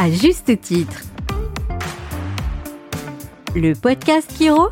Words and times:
à 0.00 0.10
juste 0.10 0.58
titre. 0.62 1.02
Le 3.54 3.74
podcast 3.74 4.32
Kiro 4.34 4.70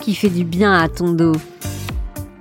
qui 0.00 0.14
fait 0.14 0.30
du 0.30 0.44
bien 0.44 0.72
à 0.72 0.88
ton 0.88 1.12
dos. 1.12 1.34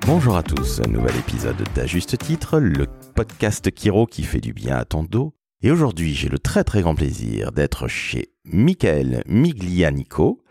Bonjour 0.08 0.38
à 0.38 0.44
tous, 0.44 0.80
nouvel 0.88 1.14
épisode 1.18 1.62
d'À 1.76 1.86
juste 1.86 2.18
titre, 2.20 2.60
le 2.60 2.88
podcast 3.16 3.70
Kiro 3.70 4.06
qui 4.06 4.24
fait 4.24 4.40
du 4.40 4.54
bien 4.54 4.78
à 4.78 4.86
ton 4.86 5.04
dos. 5.04 5.34
Et 5.62 5.72
aujourd'hui, 5.72 6.14
j'ai 6.14 6.30
le 6.30 6.40
très 6.40 6.64
très 6.64 6.82
grand 6.82 6.96
plaisir 6.96 7.52
d'être 7.52 7.90
chez 7.90 8.30
Michael 8.46 9.24
Miglianico, 9.28 10.42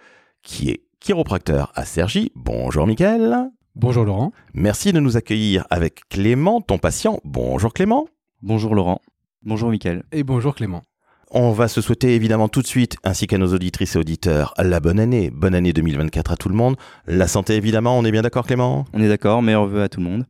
qui 0.43 0.68
est 0.68 0.82
chiropracteur 1.00 1.73
à 1.77 1.86
Sergi. 1.86 2.30
Bonjour 2.34 2.86
Michael. 2.86 3.48
Bonjour 3.75 4.05
Laurent. 4.05 4.32
Merci 4.52 4.93
de 4.93 5.00
nous 5.00 5.16
accueillir 5.16 5.66
avec 5.71 6.07
Clément, 6.11 6.61
ton 6.61 6.77
patient. 6.77 7.21
Bonjour 7.25 7.73
Clément. 7.73 8.07
Bonjour 8.43 8.75
Laurent. 8.75 9.00
Bonjour 9.47 9.69
Michael. 9.69 10.05
Et 10.11 10.23
bonjour 10.23 10.55
Clément. 10.55 10.84
On 11.30 11.52
va 11.52 11.69
se 11.69 11.83
souhaiter 11.83 12.15
évidemment 12.15 12.48
tout 12.48 12.62
de 12.62 12.66
suite, 12.66 12.97
ainsi 13.05 13.27
qu'à 13.27 13.37
nos 13.37 13.52
auditrices 13.52 13.95
et 13.95 13.98
auditeurs, 13.98 14.55
la 14.57 14.80
bonne 14.80 14.98
année. 14.98 15.30
Bonne 15.30 15.55
année 15.55 15.75
2024 15.75 16.33
à 16.33 16.37
tout 16.37 16.48
le 16.48 16.55
monde. 16.55 16.77
La 17.07 17.29
santé 17.29 17.55
évidemment, 17.55 17.99
on 17.99 18.05
est 18.07 18.11
bien 18.11 18.23
d'accord 18.23 18.47
Clément? 18.47 18.87
On 18.95 19.02
est 19.02 19.09
d'accord, 19.09 19.43
meilleurs 19.43 19.66
vœux 19.66 19.83
à 19.83 19.91
tout 19.91 20.01
le 20.01 20.07
monde. 20.07 20.25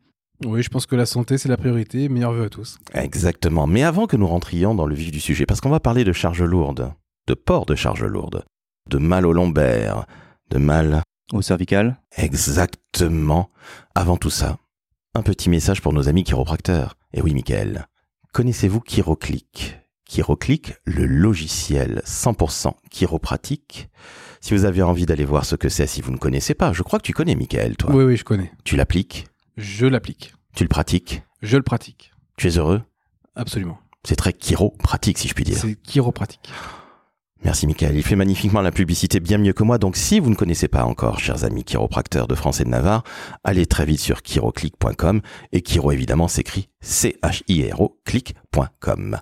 Oui, 0.45 0.65
je 0.65 0.69
pense 0.69 0.87
que 0.87 0.97
la 0.97 1.07
santé, 1.07 1.39
c'est 1.39 1.49
la 1.49 1.57
priorité. 1.57 2.09
Meilleurs 2.09 2.33
vœux 2.33 2.47
à 2.47 2.49
tous. 2.49 2.79
Exactement. 2.93 3.69
Mais 3.69 3.85
avant 3.85 4.09
que 4.09 4.17
nous 4.17 4.27
rentrions 4.27 4.75
dans 4.75 4.87
le 4.87 4.97
vif 4.97 5.13
du 5.13 5.21
sujet, 5.21 5.47
parce 5.47 5.61
qu'on 5.61 5.71
va 5.71 5.79
parler 5.79 6.03
de 6.03 6.13
charges 6.13 6.43
lourdes, 6.43 6.93
de 7.29 7.35
port 7.35 7.67
de 7.67 7.77
charges 7.77 8.05
lourdes, 8.05 8.45
de 8.91 8.99
mal 8.99 9.27
au 9.27 9.33
lombaire, 9.33 10.07
de 10.51 10.59
mal 10.59 11.03
Au 11.33 11.41
cervical 11.41 12.01
Exactement. 12.17 13.51
Avant 13.95 14.17
tout 14.17 14.31
ça, 14.31 14.59
un 15.15 15.23
petit 15.23 15.51
message 15.51 15.81
pour 15.81 15.93
nos 15.93 16.09
amis 16.09 16.25
chiropracteurs. 16.25 16.97
Et 17.13 17.23
oui, 17.23 17.33
Michael, 17.33 17.87
connaissez-vous 18.35 18.83
Chiroclick 18.85 19.79
Chiroclick, 20.07 20.75
le 20.85 21.07
logiciel 21.07 22.03
100% 22.05 22.73
chiropratique. 22.91 23.89
Si 24.41 24.55
vous 24.55 24.65
avez 24.65 24.83
envie 24.83 25.07
d'aller 25.07 25.25
voir 25.25 25.45
ce 25.45 25.55
que 25.55 25.69
c'est, 25.69 25.87
si 25.87 26.03
vous 26.03 26.11
ne 26.11 26.19
connaissez 26.19 26.53
pas, 26.53 26.73
je 26.73 26.83
crois 26.83 26.99
que 26.99 27.05
tu 27.05 27.13
connais, 27.13 27.37
Michael, 27.37 27.77
toi. 27.77 27.95
Oui, 27.95 28.05
oui, 28.05 28.17
je 28.17 28.25
connais. 28.25 28.53
Tu 28.65 28.77
l'appliques? 28.77 29.29
Je 29.57 29.87
l'applique. 29.87 30.35
Tu 30.55 30.65
le 30.65 30.69
pratiques? 30.69 31.23
Je 31.43 31.57
le 31.57 31.63
pratique. 31.63 32.13
Tu 32.37 32.49
es 32.49 32.59
heureux? 32.59 32.83
Absolument. 33.37 33.79
C'est 34.05 34.17
très 34.17 34.33
chiropratique, 34.33 35.19
si 35.19 35.29
je 35.29 35.35
puis 35.35 35.45
dire. 35.45 35.57
C'est 35.57 35.77
chiropratique. 35.77 36.51
Merci 37.45 37.67
Michael, 37.67 37.95
il 37.95 38.03
fait 38.03 38.17
magnifiquement 38.17 38.63
la 38.63 38.73
publicité 38.73 39.21
bien 39.21 39.37
mieux 39.37 39.53
que 39.53 39.63
moi, 39.63 39.77
donc 39.77 39.97
si 39.97 40.19
vous 40.19 40.31
ne 40.31 40.35
connaissez 40.35 40.67
pas 40.67 40.85
encore, 40.85 41.19
chers 41.19 41.45
amis 41.45 41.63
chiropracteurs 41.63 42.27
de 42.27 42.35
France 42.35 42.63
et 42.63 42.65
de 42.65 42.71
Navarre, 42.71 43.05
allez 43.45 43.67
très 43.67 43.85
vite 43.85 44.01
sur 44.01 44.21
chiroclick.com 44.25 45.21
et 45.53 45.61
chiro 45.61 45.93
évidemment 45.93 46.27
s'écrit 46.27 46.71
C-H-I-R-O 46.81 48.01
click.com. 48.07 49.19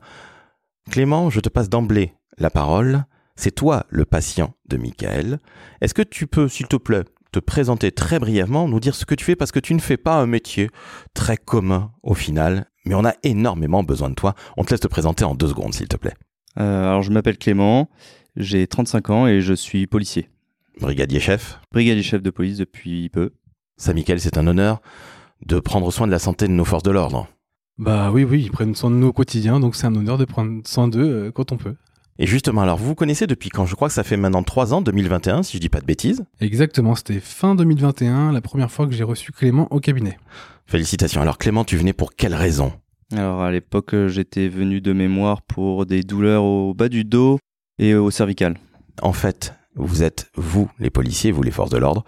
Clément, 0.88 1.30
je 1.30 1.40
te 1.40 1.48
passe 1.48 1.68
d'emblée 1.68 2.14
la 2.38 2.50
parole. 2.50 3.04
C'est 3.34 3.50
toi 3.50 3.86
le 3.88 4.04
patient 4.04 4.54
de 4.68 4.76
Michael. 4.76 5.40
Est-ce 5.80 5.94
que 5.94 6.02
tu 6.02 6.28
peux, 6.28 6.48
s'il 6.48 6.68
te 6.68 6.76
plaît, 6.76 7.04
te 7.32 7.40
présenter 7.40 7.90
très 7.90 8.20
brièvement, 8.20 8.68
nous 8.68 8.78
dire 8.78 8.94
ce 8.94 9.04
que 9.04 9.16
tu 9.16 9.24
fais? 9.24 9.36
Parce 9.36 9.52
que 9.52 9.60
tu 9.60 9.74
ne 9.74 9.80
fais 9.80 9.96
pas 9.96 10.14
un 10.14 10.26
métier 10.26 10.70
très 11.12 11.36
commun 11.36 11.92
au 12.04 12.14
final, 12.14 12.66
mais 12.84 12.94
on 12.94 13.04
a 13.04 13.14
énormément 13.24 13.82
besoin 13.82 14.10
de 14.10 14.14
toi. 14.14 14.34
On 14.56 14.64
te 14.64 14.70
laisse 14.70 14.80
te 14.80 14.88
présenter 14.88 15.24
en 15.24 15.34
deux 15.34 15.48
secondes, 15.48 15.74
s'il 15.74 15.88
te 15.88 15.96
plaît. 15.96 16.14
Euh, 16.58 16.88
Alors 16.88 17.02
je 17.02 17.10
m'appelle 17.10 17.38
Clément, 17.38 17.88
j'ai 18.36 18.66
35 18.66 19.10
ans 19.10 19.26
et 19.26 19.40
je 19.40 19.54
suis 19.54 19.86
policier. 19.86 20.28
Brigadier 20.80 21.20
chef, 21.20 21.60
Brigadier 21.72 22.02
chef 22.02 22.22
de 22.22 22.30
police 22.30 22.58
depuis 22.58 23.08
peu. 23.08 23.30
ça 23.76 23.92
Michael, 23.94 24.20
c'est 24.20 24.38
un 24.38 24.46
honneur 24.46 24.80
de 25.46 25.58
prendre 25.60 25.90
soin 25.92 26.06
de 26.06 26.12
la 26.12 26.18
santé 26.18 26.46
de 26.46 26.52
nos 26.52 26.64
forces 26.64 26.82
de 26.82 26.90
l'ordre. 26.90 27.26
Bah 27.78 28.10
oui, 28.12 28.24
oui, 28.24 28.42
ils 28.44 28.50
prennent 28.50 28.74
soin 28.74 28.90
de 28.90 28.96
nous 28.96 29.08
au 29.08 29.12
quotidien, 29.12 29.58
donc 29.60 29.74
c'est 29.74 29.86
un 29.86 29.94
honneur 29.96 30.18
de 30.18 30.24
prendre 30.24 30.60
soin 30.66 30.88
d'eux 30.88 31.26
euh, 31.26 31.30
quand 31.32 31.52
on 31.52 31.56
peut. 31.56 31.74
Et 32.18 32.26
justement, 32.26 32.60
alors 32.60 32.76
vous 32.76 32.86
vous 32.86 32.94
connaissez 32.94 33.26
depuis 33.26 33.48
quand? 33.48 33.64
Je 33.66 33.74
crois 33.74 33.88
que 33.88 33.94
ça 33.94 34.04
fait 34.04 34.18
maintenant 34.18 34.42
trois 34.42 34.74
ans, 34.74 34.82
2021, 34.82 35.42
si 35.42 35.56
je 35.56 35.60
dis 35.60 35.70
pas 35.70 35.80
de 35.80 35.86
bêtises. 35.86 36.24
Exactement, 36.40 36.94
c'était 36.94 37.18
fin 37.20 37.54
2021, 37.54 38.30
la 38.32 38.40
première 38.42 38.70
fois 38.70 38.86
que 38.86 38.92
j'ai 38.92 39.02
reçu 39.02 39.32
Clément 39.32 39.66
au 39.70 39.80
cabinet. 39.80 40.18
Félicitations. 40.66 41.22
Alors 41.22 41.38
Clément, 41.38 41.64
tu 41.64 41.76
venais 41.76 41.94
pour 41.94 42.14
quelle 42.14 42.34
raison? 42.34 42.72
Alors 43.14 43.42
à 43.42 43.50
l'époque 43.50 43.94
euh, 43.94 44.08
j'étais 44.08 44.48
venu 44.48 44.80
de 44.80 44.92
mémoire 44.92 45.42
pour 45.42 45.84
des 45.84 46.02
douleurs 46.02 46.44
au 46.44 46.72
bas 46.72 46.88
du 46.88 47.04
dos 47.04 47.38
et 47.78 47.94
au 47.94 48.10
cervical. 48.10 48.56
En 49.02 49.12
fait, 49.12 49.54
vous 49.74 50.02
êtes, 50.02 50.30
vous, 50.34 50.70
les 50.78 50.90
policiers, 50.90 51.30
vous, 51.30 51.42
les 51.42 51.50
forces 51.50 51.70
de 51.70 51.78
l'ordre, 51.78 52.04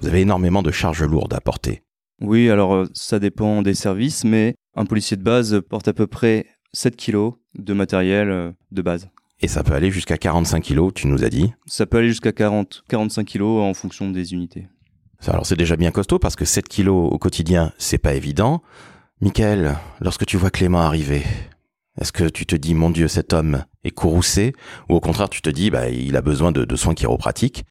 vous 0.00 0.08
avez 0.08 0.20
énormément 0.20 0.62
de 0.62 0.70
charges 0.70 1.02
lourdes 1.02 1.34
à 1.34 1.40
porter. 1.40 1.82
Oui, 2.20 2.50
alors 2.50 2.74
euh, 2.74 2.86
ça 2.92 3.20
dépend 3.20 3.62
des 3.62 3.74
services, 3.74 4.24
mais 4.24 4.54
un 4.74 4.84
policier 4.84 5.16
de 5.16 5.22
base 5.22 5.60
porte 5.68 5.86
à 5.86 5.92
peu 5.92 6.08
près 6.08 6.46
7 6.72 6.96
kilos 6.96 7.34
de 7.56 7.72
matériel 7.72 8.30
euh, 8.30 8.52
de 8.72 8.82
base. 8.82 9.08
Et 9.40 9.46
ça 9.46 9.62
peut 9.62 9.74
aller 9.74 9.92
jusqu'à 9.92 10.18
45 10.18 10.60
kilos, 10.60 10.92
tu 10.92 11.06
nous 11.06 11.22
as 11.22 11.28
dit. 11.28 11.52
Ça 11.66 11.86
peut 11.86 11.98
aller 11.98 12.08
jusqu'à 12.08 12.32
40, 12.32 12.82
45 12.88 13.24
kilos 13.24 13.62
en 13.62 13.74
fonction 13.74 14.10
des 14.10 14.32
unités. 14.32 14.66
Alors 15.26 15.46
c'est 15.46 15.56
déjà 15.56 15.76
bien 15.76 15.92
costaud 15.92 16.18
parce 16.18 16.34
que 16.34 16.44
7 16.44 16.68
kilos 16.68 17.12
au 17.12 17.18
quotidien, 17.18 17.72
c'est 17.78 17.98
pas 17.98 18.14
évident. 18.14 18.62
Michael, 19.20 19.76
lorsque 20.00 20.26
tu 20.26 20.36
vois 20.36 20.50
Clément 20.50 20.80
arriver, 20.80 21.24
est-ce 22.00 22.12
que 22.12 22.28
tu 22.28 22.46
te 22.46 22.54
dis, 22.54 22.74
mon 22.74 22.88
Dieu, 22.88 23.08
cet 23.08 23.32
homme 23.32 23.64
est 23.82 23.90
courroucé? 23.90 24.52
Ou 24.88 24.94
au 24.94 25.00
contraire, 25.00 25.28
tu 25.28 25.42
te 25.42 25.50
dis, 25.50 25.70
bah, 25.70 25.88
il 25.88 26.16
a 26.16 26.22
besoin 26.22 26.52
de, 26.52 26.76
soins 26.76 26.94
chiropratiques? 26.94 27.64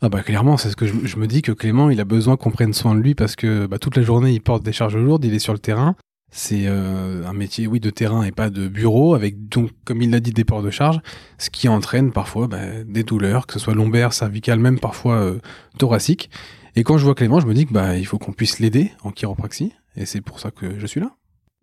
Ah 0.00 0.08
bah 0.08 0.22
clairement, 0.22 0.56
c'est 0.56 0.70
ce 0.70 0.76
que 0.76 0.86
je, 0.86 1.16
me 1.16 1.26
dis 1.26 1.42
que 1.42 1.52
Clément, 1.52 1.90
il 1.90 2.00
a 2.00 2.04
besoin 2.04 2.36
qu'on 2.36 2.50
prenne 2.50 2.72
soin 2.72 2.94
de 2.94 3.00
lui 3.00 3.14
parce 3.14 3.34
que 3.34 3.66
bah, 3.66 3.78
toute 3.78 3.96
la 3.96 4.02
journée, 4.02 4.32
il 4.32 4.40
porte 4.40 4.62
des 4.62 4.72
charges 4.72 4.96
lourdes, 4.96 5.24
il 5.24 5.34
est 5.34 5.40
sur 5.40 5.52
le 5.52 5.58
terrain. 5.58 5.96
C'est 6.30 6.66
euh, 6.66 7.26
un 7.26 7.32
métier, 7.32 7.66
oui, 7.66 7.80
de 7.80 7.90
terrain 7.90 8.22
et 8.22 8.32
pas 8.32 8.48
de 8.48 8.68
bureau, 8.68 9.14
avec 9.14 9.48
donc, 9.48 9.70
comme 9.84 10.02
il 10.02 10.10
l'a 10.10 10.20
dit, 10.20 10.32
des 10.32 10.44
ports 10.44 10.62
de 10.62 10.70
charge, 10.70 11.00
ce 11.38 11.50
qui 11.50 11.68
entraîne 11.68 12.12
parfois 12.12 12.46
bah, 12.46 12.84
des 12.86 13.02
douleurs, 13.02 13.46
que 13.46 13.54
ce 13.54 13.58
soit 13.58 13.74
lombaire, 13.74 14.12
cervical, 14.12 14.58
même 14.60 14.78
parfois 14.78 15.16
euh, 15.16 15.38
thoracique. 15.78 16.30
Et 16.74 16.84
quand 16.84 16.96
je 16.96 17.04
vois 17.04 17.14
Clément, 17.14 17.38
je 17.40 17.46
me 17.46 17.54
dis 17.54 17.66
que 17.66 17.72
bah 17.72 17.98
il 17.98 18.06
faut 18.06 18.18
qu'on 18.18 18.32
puisse 18.32 18.58
l'aider 18.58 18.92
en 19.02 19.10
chiropraxie, 19.10 19.72
et 19.96 20.06
c'est 20.06 20.22
pour 20.22 20.40
ça 20.40 20.50
que 20.50 20.78
je 20.78 20.86
suis 20.86 21.00
là. 21.00 21.14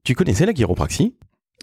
Tu 0.03 0.14
connaissais 0.14 0.46
la 0.46 0.53
chiropraxie? 0.53 1.16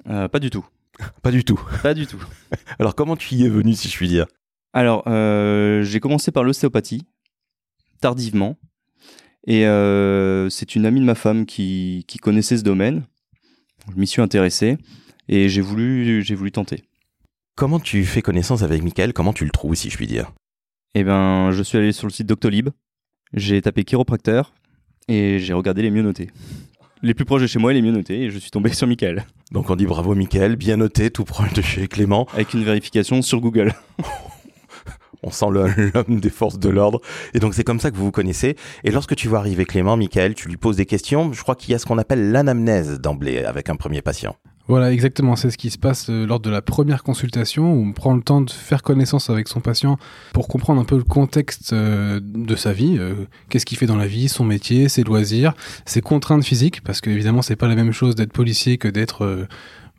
Euh, 0.09 0.29
pas 0.29 0.41
du 0.41 0.51
tout. 0.51 0.67
Pas 1.23 1.31
du 1.31 1.45
tout. 1.45 1.61
Pas 1.83 1.95
du 1.95 2.07
tout. 2.07 2.23
Alors 2.79 2.95
comment 2.95 3.17
tu 3.17 3.35
y 3.35 3.45
es 3.45 3.49
venu, 3.49 3.75
si 3.75 3.89
je 3.89 3.97
puis 3.97 4.09
dire? 4.09 4.27
Alors, 4.73 5.05
euh, 5.07 5.83
j'ai 5.83 6.01
commencé 6.01 6.33
par 6.33 6.43
l'ostéopathie, 6.43 7.07
tardivement. 8.01 8.57
Et 9.47 9.67
euh, 9.67 10.51
c'est 10.51 10.75
une 10.75 10.87
amie 10.87 11.01
de 11.01 11.05
ma 11.05 11.15
femme 11.15 11.47
qui, 11.47 12.05
qui 12.09 12.19
connaissait 12.19 12.57
ce 12.57 12.65
domaine. 12.65 13.05
Je 13.95 13.99
m'y 14.01 14.07
suis 14.07 14.21
intéressé 14.21 14.77
et 15.29 15.49
j'ai 15.49 15.61
voulu, 15.61 16.23
j'ai 16.23 16.35
voulu 16.35 16.51
tenter. 16.51 16.83
Comment 17.55 17.79
tu 17.79 18.05
fais 18.05 18.23
connaissance 18.23 18.63
avec 18.63 18.83
Michael? 18.83 19.13
Comment 19.13 19.33
tu 19.33 19.45
le 19.45 19.51
trouves, 19.51 19.75
si 19.77 19.89
je 19.89 19.97
puis 19.97 20.07
dire? 20.07 20.33
Et 20.95 21.05
ben, 21.05 21.53
je 21.53 21.63
suis 21.63 21.79
allé 21.79 21.93
sur 21.93 22.07
le 22.07 22.13
site 22.13 22.27
Doctolib, 22.27 22.71
j'ai 23.37 23.61
tapé 23.63 23.85
chiropracteur 23.85 24.53
et 25.09 25.39
j'ai 25.39 25.53
regardé 25.53 25.83
les 25.83 25.91
mieux 25.91 26.03
notés. 26.03 26.31
Les 27.03 27.15
plus 27.15 27.25
proches 27.27 27.43
de 27.43 27.47
chez 27.47 27.59
moi, 27.59 27.73
les 27.73 27.83
mieux 27.83 27.93
notés, 27.93 28.23
et 28.23 28.31
je 28.31 28.39
suis 28.39 28.51
tombé 28.51 28.73
sur 28.73 28.87
Michael, 28.87 29.27
Donc 29.53 29.71
on 29.71 29.77
dit 29.77 29.87
bravo 29.87 30.15
Michael, 30.15 30.57
bien 30.57 30.79
noté, 30.79 31.11
tout 31.11 31.25
proche 31.25 31.53
de 31.53 31.63
chez 31.63 31.87
Clément. 31.87 32.27
avec 32.33 32.55
une 32.55 32.65
vérification 32.65 33.23
sur 33.23 33.41
Google. 33.41 33.75
On 35.23 35.31
sent 35.31 35.47
l'homme 35.51 36.21
des 36.21 36.31
forces 36.31 36.59
de 36.59 36.69
l'ordre. 36.69 37.01
Et 37.35 37.41
donc 37.41 37.55
c'est 37.55 37.65
comme 37.65 37.81
ça 37.81 37.91
que 37.91 37.97
vous 37.97 38.05
vous 38.05 38.13
connaissez. 38.13 38.55
Et 38.85 38.93
lorsque 38.93 39.17
tu 39.17 39.27
vois 39.29 39.39
arriver 39.41 39.65
Clément, 39.65 39.97
Michael, 39.97 40.35
tu 40.35 40.49
lui 40.49 40.57
poses 40.57 40.77
des 40.77 40.87
questions. 40.87 41.33
Je 41.33 41.43
crois 41.43 41.57
qu'il 41.57 41.73
y 41.73 41.75
a 41.75 41.79
ce 41.79 41.87
qu'on 41.87 41.99
appelle 41.99 42.31
l'anamnèse 42.31 43.01
d'emblée 43.01 43.43
avec 43.43 43.69
un 43.69 43.77
premier 43.77 44.03
patient. 44.03 44.37
Voilà, 44.69 44.93
exactement. 44.93 45.37
C'est 45.37 45.51
ce 45.51 45.59
qui 45.59 45.71
se 45.71 45.79
passe 45.79 46.11
euh, 46.11 46.27
lors 46.27 46.41
de 46.41 46.51
la 46.51 46.61
première 46.61 47.05
consultation 47.05 47.73
où 47.73 47.87
on 47.87 47.93
prend 47.93 48.15
le 48.17 48.23
temps 48.23 48.41
de 48.41 48.51
faire 48.51 48.83
connaissance 48.83 49.31
avec 49.31 49.47
son 49.47 49.61
patient 49.61 49.97
pour 50.33 50.49
comprendre 50.49 50.81
un 50.81 50.85
peu 50.85 50.97
le 50.97 51.05
contexte 51.05 51.73
euh, 51.73 52.19
de 52.21 52.57
sa 52.57 52.73
vie. 52.73 52.97
euh, 52.99 53.15
Qu'est-ce 53.49 53.65
qu'il 53.65 53.79
fait 53.79 53.87
dans 53.87 53.97
la 53.97 54.09
vie, 54.09 54.29
son 54.29 54.45
métier, 54.45 54.89
ses 54.89 55.05
loisirs, 55.05 55.55
ses 55.85 56.01
contraintes 56.01 56.45
physiques, 56.45 56.83
parce 56.83 57.01
que 57.01 57.11
évidemment 57.11 57.43
c'est 57.43 57.55
pas 57.55 57.69
la 57.69 57.77
même 57.77 57.93
chose 57.93 58.17
d'être 58.17 58.33
policier 58.33 58.77
que 58.77 58.89
d'être 58.89 59.47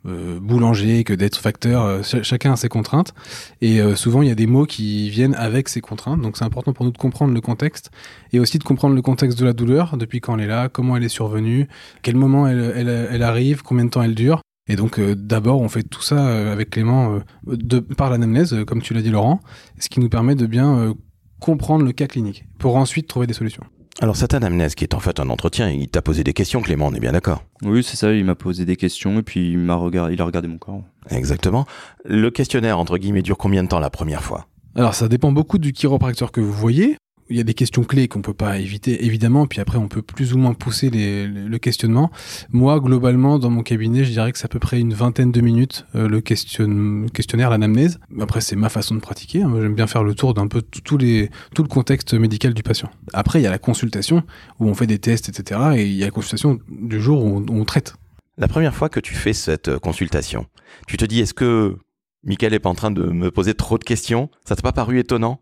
boulanger, 0.04 1.02
que 1.04 1.12
d'être 1.12 1.36
facteur. 1.38 2.04
ch- 2.04 2.22
chacun 2.22 2.52
a 2.52 2.56
ses 2.56 2.68
contraintes 2.68 3.12
et 3.60 3.80
souvent 3.94 4.22
il 4.22 4.28
y 4.28 4.30
a 4.30 4.34
des 4.34 4.46
mots 4.46 4.64
qui 4.64 5.10
viennent 5.10 5.34
avec 5.34 5.68
ces 5.68 5.80
contraintes. 5.80 6.20
Donc 6.22 6.36
c'est 6.36 6.44
important 6.44 6.72
pour 6.72 6.84
nous 6.86 6.92
de 6.92 6.98
comprendre 6.98 7.34
le 7.34 7.40
contexte 7.40 7.90
et 8.32 8.38
aussi 8.40 8.58
de 8.58 8.64
comprendre 8.64 8.94
le 8.94 9.02
contexte 9.02 9.38
de 9.38 9.44
la 9.44 9.52
douleur, 9.52 9.96
depuis 9.96 10.20
quand 10.20 10.36
elle 10.36 10.44
est 10.44 10.46
là, 10.46 10.68
comment 10.68 10.96
elle 10.96 11.04
est 11.04 11.08
survenue, 11.08 11.68
quel 12.02 12.16
moment 12.16 12.46
elle 12.48 13.22
arrive, 13.22 13.62
combien 13.62 13.84
de 13.86 13.90
temps 13.90 14.02
elle 14.02 14.14
dure. 14.14 14.40
Et 14.68 14.76
donc 14.76 14.98
euh, 14.98 15.14
d'abord 15.14 15.60
on 15.60 15.68
fait 15.68 15.82
tout 15.82 16.02
ça 16.02 16.28
euh, 16.28 16.52
avec 16.52 16.70
Clément 16.70 17.14
euh, 17.14 17.56
de, 17.56 17.78
par 17.80 18.10
l'anamnèse, 18.10 18.54
comme 18.66 18.82
tu 18.82 18.94
l'as 18.94 19.02
dit 19.02 19.10
Laurent, 19.10 19.40
ce 19.78 19.88
qui 19.88 20.00
nous 20.00 20.08
permet 20.08 20.34
de 20.34 20.46
bien 20.46 20.78
euh, 20.78 20.94
comprendre 21.40 21.84
le 21.84 21.92
cas 21.92 22.06
clinique 22.06 22.44
pour 22.58 22.76
ensuite 22.76 23.08
trouver 23.08 23.26
des 23.26 23.34
solutions. 23.34 23.64
Alors 24.00 24.16
cette 24.16 24.34
anamnèse 24.34 24.74
qui 24.74 24.84
est 24.84 24.94
en 24.94 25.00
fait 25.00 25.18
un 25.18 25.28
entretien, 25.28 25.70
il 25.70 25.88
t'a 25.88 26.02
posé 26.02 26.22
des 26.22 26.32
questions 26.32 26.60
Clément, 26.60 26.86
on 26.86 26.94
est 26.94 27.00
bien 27.00 27.12
d'accord? 27.12 27.42
Oui, 27.62 27.82
c'est 27.82 27.96
ça, 27.96 28.12
il 28.12 28.24
m'a 28.24 28.34
posé 28.34 28.64
des 28.64 28.76
questions 28.76 29.18
et 29.18 29.22
puis 29.22 29.50
il 29.50 29.58
m'a 29.58 29.74
regardé, 29.74 30.14
il 30.14 30.20
a 30.20 30.24
regardé 30.24 30.46
mon 30.48 30.58
corps. 30.58 30.82
Exactement. 31.10 31.66
Le 32.04 32.30
questionnaire, 32.30 32.78
entre 32.78 32.98
guillemets, 32.98 33.22
dure 33.22 33.38
combien 33.38 33.64
de 33.64 33.68
temps 33.68 33.80
la 33.80 33.90
première 33.90 34.22
fois? 34.22 34.46
Alors 34.76 34.94
ça 34.94 35.08
dépend 35.08 35.32
beaucoup 35.32 35.58
du 35.58 35.72
chiropracteur 35.72 36.30
que 36.30 36.40
vous 36.40 36.52
voyez. 36.52 36.96
Il 37.30 37.36
y 37.36 37.40
a 37.40 37.44
des 37.44 37.54
questions 37.54 37.84
clés 37.84 38.08
qu'on 38.08 38.22
peut 38.22 38.34
pas 38.34 38.58
éviter, 38.58 39.04
évidemment. 39.04 39.46
Puis 39.46 39.60
après, 39.60 39.78
on 39.78 39.88
peut 39.88 40.02
plus 40.02 40.32
ou 40.34 40.38
moins 40.38 40.54
pousser 40.54 40.90
les, 40.90 41.26
le 41.26 41.58
questionnement. 41.58 42.10
Moi, 42.50 42.80
globalement, 42.80 43.38
dans 43.38 43.50
mon 43.50 43.62
cabinet, 43.62 44.04
je 44.04 44.10
dirais 44.10 44.32
que 44.32 44.38
c'est 44.38 44.46
à 44.46 44.48
peu 44.48 44.58
près 44.58 44.80
une 44.80 44.94
vingtaine 44.94 45.32
de 45.32 45.40
minutes 45.40 45.84
euh, 45.94 46.08
le 46.08 46.20
question, 46.20 47.06
questionnaire, 47.12 47.50
l'anamnèse. 47.50 47.98
Après, 48.20 48.40
c'est 48.40 48.56
ma 48.56 48.68
façon 48.68 48.94
de 48.94 49.00
pratiquer. 49.00 49.42
hein. 49.42 49.52
J'aime 49.60 49.74
bien 49.74 49.86
faire 49.86 50.04
le 50.04 50.14
tour 50.14 50.34
d'un 50.34 50.48
peu 50.48 50.62
tout, 50.62 50.98
les, 50.98 51.30
tout 51.54 51.62
le 51.62 51.68
contexte 51.68 52.14
médical 52.14 52.54
du 52.54 52.62
patient. 52.62 52.90
Après, 53.12 53.40
il 53.40 53.42
y 53.42 53.46
a 53.46 53.50
la 53.50 53.58
consultation 53.58 54.22
où 54.58 54.68
on 54.68 54.74
fait 54.74 54.86
des 54.86 54.98
tests, 54.98 55.28
etc. 55.28 55.60
Et 55.76 55.86
il 55.86 55.94
y 55.94 56.02
a 56.02 56.06
la 56.06 56.10
consultation 56.12 56.58
du 56.70 57.00
jour 57.00 57.24
où 57.24 57.28
on, 57.28 57.40
où 57.40 57.60
on 57.60 57.64
traite. 57.64 57.94
La 58.36 58.48
première 58.48 58.74
fois 58.74 58.88
que 58.88 59.00
tu 59.00 59.14
fais 59.14 59.32
cette 59.32 59.68
euh, 59.68 59.78
consultation, 59.78 60.46
tu 60.86 60.96
te 60.96 61.04
dis 61.04 61.20
est-ce 61.20 61.34
que 61.34 61.76
Michael 62.24 62.54
est 62.54 62.58
pas 62.58 62.70
en 62.70 62.74
train 62.74 62.90
de 62.90 63.02
me 63.02 63.30
poser 63.30 63.54
trop 63.54 63.78
de 63.78 63.84
questions? 63.84 64.30
Ça 64.44 64.56
t'a 64.56 64.62
pas 64.62 64.72
paru 64.72 64.98
étonnant? 64.98 65.40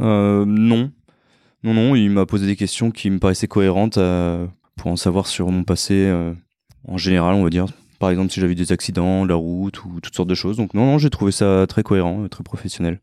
Euh, 0.00 0.44
non. 0.46 0.92
Non, 1.62 1.74
non, 1.74 1.94
il 1.94 2.10
m'a 2.10 2.26
posé 2.26 2.46
des 2.46 2.56
questions 2.56 2.90
qui 2.90 3.10
me 3.10 3.18
paraissaient 3.18 3.48
cohérentes 3.48 3.98
euh, 3.98 4.46
pour 4.76 4.90
en 4.90 4.96
savoir 4.96 5.26
sur 5.26 5.48
mon 5.50 5.64
passé 5.64 5.94
euh, 5.94 6.34
en 6.86 6.96
général, 6.96 7.34
on 7.34 7.44
va 7.44 7.50
dire. 7.50 7.66
Par 7.98 8.10
exemple, 8.10 8.30
si 8.30 8.40
j'avais 8.40 8.52
eu 8.52 8.56
des 8.56 8.72
accidents, 8.72 9.24
la 9.24 9.34
route 9.34 9.84
ou 9.84 10.00
toutes 10.00 10.14
sortes 10.14 10.28
de 10.28 10.34
choses. 10.34 10.56
Donc, 10.58 10.74
non, 10.74 10.84
non, 10.84 10.98
j'ai 10.98 11.10
trouvé 11.10 11.32
ça 11.32 11.66
très 11.66 11.82
cohérent, 11.82 12.28
très 12.28 12.44
professionnel. 12.44 13.00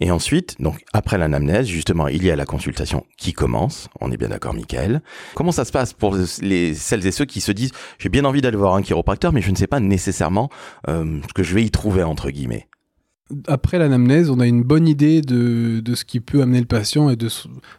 Et 0.00 0.12
ensuite, 0.12 0.60
donc 0.60 0.84
après 0.92 1.18
l'anamnèse, 1.18 1.66
justement, 1.66 2.06
il 2.06 2.24
y 2.24 2.30
a 2.30 2.36
la 2.36 2.46
consultation 2.46 3.04
qui 3.16 3.32
commence. 3.32 3.88
On 4.00 4.12
est 4.12 4.16
bien 4.16 4.28
d'accord, 4.28 4.54
Michael. 4.54 5.02
Comment 5.34 5.50
ça 5.50 5.64
se 5.64 5.72
passe 5.72 5.92
pour 5.92 6.16
les 6.40 6.74
celles 6.74 7.04
et 7.04 7.10
ceux 7.10 7.24
qui 7.24 7.40
se 7.40 7.50
disent 7.50 7.72
j'ai 7.98 8.08
bien 8.08 8.24
envie 8.24 8.40
d'aller 8.40 8.56
voir 8.56 8.74
un 8.74 8.82
chiropracteur, 8.82 9.32
mais 9.32 9.40
je 9.40 9.50
ne 9.50 9.56
sais 9.56 9.66
pas 9.66 9.80
nécessairement 9.80 10.50
euh, 10.86 11.20
ce 11.26 11.32
que 11.32 11.42
je 11.42 11.52
vais 11.52 11.64
y 11.64 11.70
trouver 11.70 12.04
entre 12.04 12.30
guillemets? 12.30 12.67
Après 13.46 13.78
l'anamnèse, 13.78 14.30
on 14.30 14.40
a 14.40 14.46
une 14.46 14.62
bonne 14.62 14.88
idée 14.88 15.20
de, 15.20 15.80
de 15.80 15.94
ce 15.94 16.04
qui 16.04 16.20
peut 16.20 16.40
amener 16.40 16.60
le 16.60 16.66
patient 16.66 17.10
et 17.10 17.16
de 17.16 17.28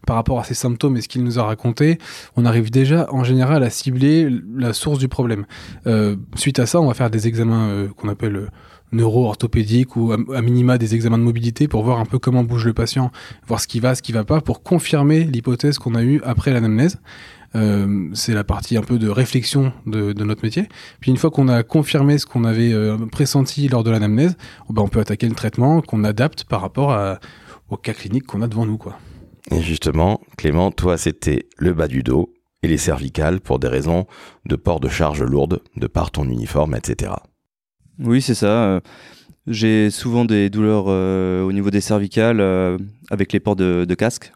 par 0.05 0.15
rapport 0.15 0.39
à 0.39 0.43
ses 0.43 0.53
symptômes 0.53 0.97
et 0.97 1.01
ce 1.01 1.07
qu'il 1.07 1.23
nous 1.23 1.39
a 1.39 1.43
raconté. 1.43 1.97
On 2.35 2.45
arrive 2.45 2.69
déjà 2.69 3.07
en 3.11 3.23
général 3.23 3.63
à 3.63 3.69
cibler 3.69 4.29
la 4.55 4.73
source 4.73 4.99
du 4.99 5.07
problème. 5.07 5.45
Euh, 5.87 6.15
suite 6.35 6.59
à 6.59 6.65
ça, 6.65 6.79
on 6.79 6.87
va 6.87 6.93
faire 6.93 7.09
des 7.09 7.27
examens 7.27 7.69
euh, 7.69 7.87
qu'on 7.87 8.09
appelle 8.09 8.35
euh, 8.35 8.47
neuro-orthopédiques 8.91 9.95
ou 9.95 10.11
à, 10.11 10.41
minima 10.41 10.77
des 10.77 10.95
examens 10.95 11.17
de 11.17 11.23
mobilité 11.23 11.67
pour 11.67 11.83
voir 11.83 11.99
un 11.99 12.05
peu 12.05 12.19
comment 12.19 12.43
bouge 12.43 12.65
le 12.65 12.73
patient, 12.73 13.11
voir 13.47 13.59
ce 13.59 13.67
qui 13.67 13.79
va, 13.79 13.95
ce 13.95 14.01
qui 14.01 14.11
va 14.11 14.23
pas, 14.23 14.41
pour 14.41 14.63
confirmer 14.63 15.23
l'hypothèse 15.23 15.77
qu'on 15.77 15.95
a 15.95 16.03
eue 16.03 16.21
après 16.23 16.51
l'anamnèse. 16.51 16.99
Euh, 17.55 18.09
c'est 18.13 18.33
la 18.33 18.43
partie 18.43 18.77
un 18.77 18.81
peu 18.83 18.99
de 18.99 19.09
réflexion 19.09 19.73
de, 19.87 20.13
de 20.13 20.23
notre 20.23 20.43
métier. 20.43 20.67
Puis 20.99 21.09
une 21.11 21.17
fois 21.17 21.31
qu'on 21.31 21.47
a 21.47 21.63
confirmé 21.63 22.17
ce 22.19 22.25
qu'on 22.27 22.43
avait 22.43 22.71
euh, 22.73 22.97
pressenti 23.11 23.67
lors 23.67 23.83
de 23.83 23.89
l'anamnèse, 23.91 24.37
oh 24.67 24.73
ben, 24.73 24.83
on 24.83 24.87
peut 24.87 24.99
attaquer 24.99 25.27
le 25.27 25.35
traitement 25.35 25.81
qu'on 25.81 26.03
adapte 26.03 26.43
par 26.43 26.61
rapport 26.61 26.91
à- 26.91 27.19
au 27.69 27.77
cas 27.77 27.93
clinique 27.93 28.25
qu'on 28.27 28.41
a 28.43 28.47
devant 28.47 28.65
nous. 28.65 28.77
Quoi. 28.77 28.97
Et 29.51 29.61
justement, 29.61 30.21
Clément, 30.37 30.69
toi, 30.71 30.97
c'était 30.97 31.47
le 31.57 31.73
bas 31.73 31.87
du 31.87 32.03
dos 32.03 32.33
et 32.61 32.67
les 32.67 32.77
cervicales 32.77 33.39
pour 33.39 33.57
des 33.57 33.67
raisons 33.67 34.05
de 34.45 34.55
port 34.55 34.79
de 34.79 34.89
charge 34.89 35.23
lourde, 35.23 35.61
de 35.75 35.87
par 35.87 36.11
ton 36.11 36.25
uniforme, 36.25 36.75
etc. 36.75 37.13
Oui, 37.99 38.21
c'est 38.21 38.35
ça. 38.35 38.63
euh, 38.65 38.79
J'ai 39.47 39.89
souvent 39.89 40.25
des 40.25 40.49
douleurs 40.49 40.85
euh, 40.87 41.41
au 41.43 41.51
niveau 41.51 41.71
des 41.71 41.81
cervicales 41.81 42.39
euh, 42.41 42.77
avec 43.09 43.33
les 43.33 43.39
ports 43.39 43.55
de, 43.55 43.85
de 43.87 43.95
casque, 43.95 44.31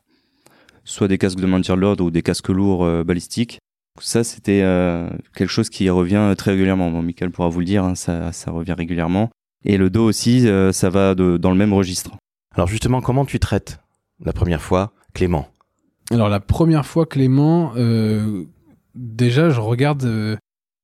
soit 0.84 1.08
des 1.08 1.18
casques 1.18 1.40
de 1.40 1.46
maintien 1.46 1.76
de 1.76 1.82
l'ordre 1.82 2.04
ou 2.06 2.12
des 2.12 2.22
casques 2.22 2.50
lourds 2.50 2.84
euh, 2.86 3.04
balistiques. 3.04 3.60
Ça, 4.02 4.24
c'était 4.24 4.62
euh, 4.64 5.08
quelque 5.36 5.50
chose 5.52 5.70
qui 5.70 5.90
revient 5.90 6.34
très 6.38 6.52
régulièrement. 6.52 6.90
Bon, 6.92 7.02
Michael 7.04 7.30
pourra 7.32 7.50
vous 7.50 7.60
le 7.60 7.66
dire, 7.66 7.84
hein, 7.84 7.96
ça, 7.96 8.32
ça 8.32 8.52
revient 8.52 8.74
régulièrement. 8.74 9.30
Et 9.66 9.78
le 9.78 9.90
dos 9.90 10.04
aussi, 10.06 10.48
euh, 10.48 10.72
ça 10.72 10.90
va 10.90 11.14
de- 11.16 11.38
dans 11.38 11.52
le 11.52 11.58
même 11.58 11.74
registre. 11.74 12.12
Alors 12.56 12.68
justement, 12.68 13.02
comment 13.02 13.24
tu 13.26 13.40
traites 13.40 13.80
la 14.24 14.34
première 14.34 14.62
fois 14.62 14.94
Clément? 15.14 15.48
Alors 16.12 16.28
la 16.30 16.40
première 16.40 16.86
fois, 16.86 17.06
Clément, 17.06 17.72
euh, 17.78 18.44
déjà 18.96 19.50
je 19.50 19.60
regarde 19.62 20.04
euh, 20.06 20.36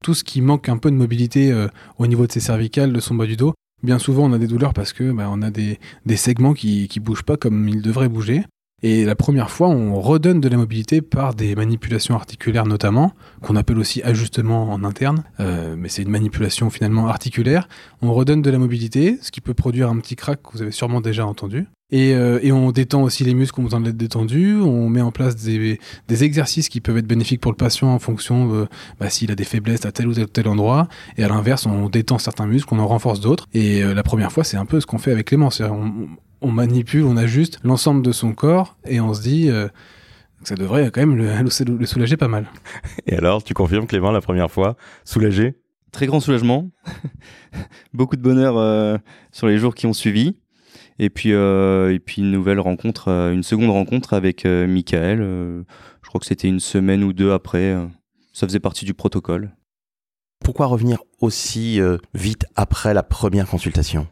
tout 0.03 0.13
ce 0.13 0.23
qui 0.23 0.41
manque 0.41 0.69
un 0.69 0.77
peu 0.77 0.89
de 0.91 0.95
mobilité 0.95 1.51
euh, 1.51 1.67
au 1.97 2.07
niveau 2.07 2.25
de 2.25 2.31
ses 2.31 2.39
cervicales, 2.39 2.93
de 2.93 2.99
son 2.99 3.15
bas 3.15 3.25
du 3.25 3.35
dos. 3.35 3.53
Bien 3.83 3.97
souvent, 3.99 4.25
on 4.29 4.33
a 4.33 4.37
des 4.37 4.47
douleurs 4.47 4.73
parce 4.73 4.93
que 4.93 5.11
bah, 5.11 5.27
on 5.31 5.41
a 5.41 5.51
des, 5.51 5.79
des 6.05 6.15
segments 6.15 6.53
qui 6.53 6.87
qui 6.87 6.99
bougent 6.99 7.23
pas 7.23 7.37
comme 7.37 7.67
ils 7.67 7.81
devraient 7.81 8.09
bouger. 8.09 8.43
Et 8.81 9.05
la 9.05 9.15
première 9.15 9.49
fois, 9.49 9.67
on 9.67 9.99
redonne 9.99 10.39
de 10.39 10.49
la 10.49 10.57
mobilité 10.57 11.01
par 11.01 11.33
des 11.33 11.55
manipulations 11.55 12.15
articulaires 12.15 12.65
notamment, 12.65 13.13
qu'on 13.41 13.55
appelle 13.55 13.77
aussi 13.77 14.01
ajustement 14.03 14.71
en 14.71 14.83
interne, 14.83 15.23
Euh, 15.39 15.75
mais 15.77 15.89
c'est 15.89 16.01
une 16.03 16.09
manipulation 16.09 16.69
finalement 16.69 17.07
articulaire. 17.07 17.67
On 18.01 18.13
redonne 18.13 18.41
de 18.41 18.49
la 18.49 18.57
mobilité, 18.57 19.17
ce 19.21 19.31
qui 19.31 19.41
peut 19.41 19.53
produire 19.53 19.89
un 19.89 19.97
petit 19.99 20.15
crack 20.15 20.41
que 20.41 20.51
vous 20.53 20.61
avez 20.61 20.71
sûrement 20.71 21.01
déjà 21.01 21.25
entendu. 21.25 21.67
Et, 21.91 22.13
euh, 22.13 22.39
on 22.51 22.71
détend 22.71 23.01
aussi 23.01 23.23
les 23.23 23.33
muscles 23.33 23.59
ont 23.59 23.63
besoin 23.63 23.81
d'être 23.81 23.97
détendus. 23.97 24.55
On 24.61 24.89
met 24.89 25.01
en 25.01 25.11
place 25.11 25.35
des, 25.35 25.79
exercices 26.09 26.69
qui 26.69 26.81
peuvent 26.81 26.97
être 26.97 27.07
bénéfiques 27.07 27.41
pour 27.41 27.51
le 27.51 27.57
patient 27.57 27.93
en 27.93 27.99
fonction 27.99 28.47
de 28.47 28.67
bah, 28.99 29.09
s'il 29.09 29.31
a 29.31 29.35
des 29.35 29.43
faiblesses 29.43 29.85
à 29.85 29.91
tel 29.91 30.07
ou 30.07 30.13
tel, 30.13 30.47
endroit. 30.47 30.87
Et 31.17 31.23
à 31.23 31.27
l'inverse, 31.27 31.65
on 31.65 31.89
détend 31.89 32.19
certains 32.19 32.45
muscles, 32.45 32.73
on 32.73 32.79
en 32.79 32.87
renforce 32.87 33.21
d'autres. 33.21 33.47
Et 33.53 33.83
euh, 33.83 33.93
la 33.93 34.03
première 34.03 34.31
fois, 34.31 34.43
c'est 34.43 34.57
un 34.57 34.65
peu 34.65 34.79
ce 34.79 34.85
qu'on 34.85 34.97
fait 34.97 35.11
avec 35.11 35.27
Clément. 35.27 35.49
On, 35.61 36.09
on 36.41 36.51
manipule, 36.51 37.03
on 37.03 37.17
ajuste 37.17 37.59
l'ensemble 37.63 38.01
de 38.01 38.11
son 38.11 38.33
corps 38.33 38.77
et 38.85 38.99
on 39.01 39.13
se 39.13 39.21
dit 39.21 39.49
euh, 39.49 39.67
que 40.41 40.47
ça 40.47 40.55
devrait 40.55 40.89
quand 40.91 41.01
même 41.05 41.15
le, 41.15 41.49
soulager 41.85 42.17
pas 42.17 42.27
mal. 42.27 42.47
Et 43.07 43.15
alors, 43.15 43.43
tu 43.43 43.53
confirmes 43.53 43.87
Clément 43.87 44.11
la 44.11 44.21
première 44.21 44.49
fois 44.51 44.75
Soulagé? 45.05 45.55
Très 45.91 46.05
grand 46.05 46.19
soulagement, 46.19 46.69
beaucoup 47.93 48.15
de 48.15 48.21
bonheur 48.21 48.57
euh, 48.57 48.97
sur 49.31 49.47
les 49.47 49.57
jours 49.57 49.73
qui 49.73 49.87
ont 49.87 49.93
suivi. 49.93 50.35
Et 50.99 51.09
puis, 51.09 51.33
euh, 51.33 51.91
et 51.93 51.97
puis 51.99 52.21
une 52.21 52.29
nouvelle 52.31 52.59
rencontre, 52.59 53.07
euh, 53.07 53.33
une 53.33 53.41
seconde 53.41 53.71
rencontre 53.71 54.13
avec 54.13 54.45
euh, 54.45 54.67
Michael. 54.67 55.19
euh, 55.21 55.63
je 56.03 56.09
crois 56.09 56.19
que 56.19 56.27
c'était 56.27 56.47
une 56.47 56.59
semaine 56.59 57.03
ou 57.03 57.11
deux 57.13 57.31
après. 57.31 57.73
euh, 57.73 57.85
ça 58.33 58.45
faisait 58.47 58.59
partie 58.59 58.85
du 58.85 58.93
protocole. 58.93 59.55
Pourquoi 60.43 60.67
revenir 60.67 60.99
aussi 61.21 61.81
euh, 61.81 61.97
vite 62.13 62.45
après 62.55 62.93
la 62.93 63.01
première 63.03 63.47
consultation? 63.47 64.07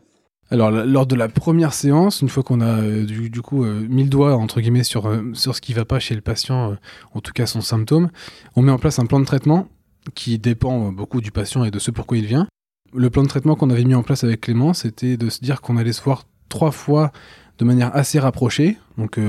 Alors, 0.50 0.72
lors 0.72 1.06
de 1.06 1.16
la 1.16 1.28
première 1.28 1.74
séance, 1.74 2.22
une 2.22 2.30
fois 2.30 2.42
qu'on 2.42 2.62
a 2.62 2.80
euh, 2.80 3.04
du, 3.04 3.42
coup 3.42 3.66
euh, 3.66 3.86
mis 3.90 4.04
le 4.04 4.10
doigt 4.10 4.36
entre 4.36 4.62
guillemets 4.62 4.84
sur, 4.84 5.08
euh, 5.08 5.22
sur 5.34 5.56
ce 5.56 5.60
qui 5.60 5.74
va 5.74 5.84
pas 5.84 6.00
chez 6.00 6.16
le 6.16 6.22
patient, 6.22 6.78
en 7.14 7.20
tout 7.20 7.34
cas 7.34 7.46
son 7.46 7.60
symptôme, 7.60 8.10
on 8.56 8.62
met 8.62 8.72
en 8.72 8.78
place 8.78 9.00
un 9.00 9.06
plan 9.06 9.20
de 9.20 9.26
traitement 9.26 9.68
qui 10.16 10.40
dépend 10.40 10.92
beaucoup 10.94 11.20
du 11.20 11.32
patient 11.32 11.66
et 11.66 11.72
de 11.72 11.80
ce 11.80 11.92
pourquoi 11.92 12.18
il 12.18 12.26
vient. 12.26 12.48
Le 12.94 13.10
plan 13.10 13.24
de 13.24 13.28
traitement 13.28 13.56
qu'on 13.56 13.70
avait 13.70 13.84
mis 13.84 13.96
en 13.96 14.04
place 14.04 14.24
avec 14.24 14.42
Clément, 14.42 14.74
c'était 14.74 15.18
de 15.18 15.30
se 15.30 15.42
dire 15.42 15.60
qu'on 15.60 15.76
allait 15.76 15.92
se 15.92 16.02
voir 16.02 16.24
trois 16.48 16.72
fois 16.72 17.12
de 17.58 17.66
manière 17.66 17.94
assez 17.94 18.18
rapprochée. 18.18 18.78
Donc, 18.98 19.20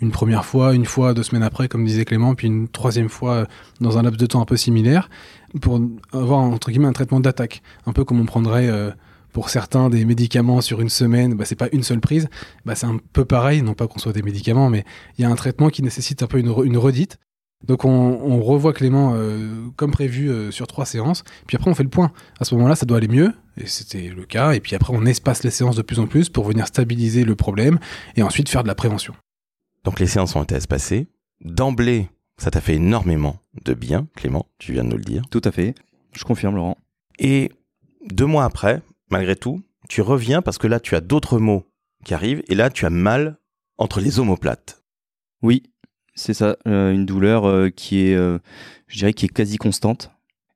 une 0.00 0.10
première 0.10 0.44
fois, 0.44 0.74
une 0.74 0.84
fois 0.84 1.14
deux 1.14 1.22
semaines 1.22 1.42
après, 1.42 1.68
comme 1.68 1.86
disait 1.86 2.04
Clément, 2.04 2.34
puis 2.34 2.48
une 2.48 2.68
troisième 2.68 3.08
fois 3.08 3.46
dans 3.80 3.96
un 3.96 4.02
laps 4.02 4.20
de 4.20 4.26
temps 4.26 4.42
un 4.42 4.44
peu 4.44 4.58
similaire, 4.58 5.08
pour 5.62 5.80
avoir 6.12 6.40
entre 6.40 6.70
guillemets 6.70 6.88
un 6.88 6.92
traitement 6.92 7.20
d'attaque, 7.20 7.62
un 7.86 7.94
peu 7.94 8.04
comme 8.04 8.20
on 8.20 8.26
prendrait 8.26 8.68
pour 9.32 9.50
certains 9.50 9.90
des 9.90 10.04
médicaments 10.04 10.60
sur 10.60 10.80
une 10.80 10.88
semaine, 10.88 11.34
bah, 11.34 11.44
c'est 11.44 11.54
pas 11.54 11.68
une 11.72 11.82
seule 11.82 12.00
prise, 12.00 12.28
bah, 12.64 12.74
c'est 12.74 12.86
un 12.86 12.98
peu 13.12 13.24
pareil, 13.24 13.62
non 13.62 13.74
pas 13.74 13.86
qu'on 13.86 13.98
soit 13.98 14.12
des 14.12 14.22
médicaments, 14.22 14.70
mais 14.70 14.84
il 15.16 15.22
y 15.22 15.24
a 15.24 15.30
un 15.30 15.34
traitement 15.34 15.68
qui 15.68 15.82
nécessite 15.82 16.22
un 16.22 16.26
peu 16.26 16.38
une, 16.38 16.48
re- 16.48 16.64
une 16.64 16.76
redite. 16.76 17.18
Donc 17.66 17.84
on, 17.84 17.90
on 17.90 18.40
revoit 18.40 18.72
Clément 18.72 19.14
euh, 19.14 19.66
comme 19.74 19.90
prévu 19.90 20.30
euh, 20.30 20.52
sur 20.52 20.68
trois 20.68 20.86
séances, 20.86 21.24
puis 21.48 21.56
après 21.56 21.68
on 21.70 21.74
fait 21.74 21.82
le 21.82 21.88
point. 21.88 22.12
À 22.38 22.44
ce 22.44 22.54
moment-là, 22.54 22.76
ça 22.76 22.86
doit 22.86 22.98
aller 22.98 23.08
mieux, 23.08 23.32
et 23.56 23.66
c'était 23.66 24.08
le 24.08 24.24
cas, 24.24 24.52
et 24.52 24.60
puis 24.60 24.76
après 24.76 24.92
on 24.96 25.04
espace 25.06 25.42
les 25.42 25.50
séances 25.50 25.74
de 25.74 25.82
plus 25.82 25.98
en 25.98 26.06
plus 26.06 26.28
pour 26.28 26.44
venir 26.44 26.68
stabiliser 26.68 27.24
le 27.24 27.34
problème, 27.34 27.80
et 28.14 28.22
ensuite 28.22 28.48
faire 28.48 28.62
de 28.62 28.68
la 28.68 28.76
prévention. 28.76 29.14
Donc 29.84 29.98
les 29.98 30.06
séances 30.06 30.36
ont 30.36 30.42
été 30.44 30.54
espacées. 30.54 31.08
D'emblée, 31.44 32.08
ça 32.36 32.52
t'a 32.52 32.60
fait 32.60 32.74
énormément 32.76 33.40
de 33.64 33.74
bien, 33.74 34.06
Clément, 34.14 34.46
tu 34.58 34.72
viens 34.72 34.84
de 34.84 34.90
nous 34.90 34.96
le 34.96 35.02
dire. 35.04 35.22
Tout 35.30 35.42
à 35.44 35.50
fait. 35.50 35.74
Je 36.12 36.22
confirme, 36.22 36.54
Laurent. 36.54 36.78
Et 37.18 37.50
deux 38.08 38.26
mois 38.26 38.44
après, 38.44 38.82
malgré 39.10 39.36
tout, 39.36 39.62
tu 39.88 40.02
reviens 40.02 40.42
parce 40.42 40.58
que 40.58 40.66
là, 40.66 40.80
tu 40.80 40.94
as 40.94 41.00
d'autres 41.00 41.38
mots 41.38 41.64
qui 42.04 42.14
arrivent, 42.14 42.42
et 42.48 42.54
là, 42.54 42.70
tu 42.70 42.86
as 42.86 42.90
mal 42.90 43.38
entre 43.76 44.00
les 44.00 44.18
omoplates. 44.20 44.82
Oui, 45.42 45.62
c'est 46.14 46.34
ça. 46.34 46.56
euh, 46.66 46.92
une 46.92 47.06
douleur 47.06 47.46
euh, 47.46 47.70
qui 47.70 48.06
est, 48.06 48.14
euh, 48.14 48.38
je 48.86 48.98
dirais, 48.98 49.12
qui 49.12 49.26
est 49.26 49.28
quasi 49.28 49.56
constante 49.56 50.10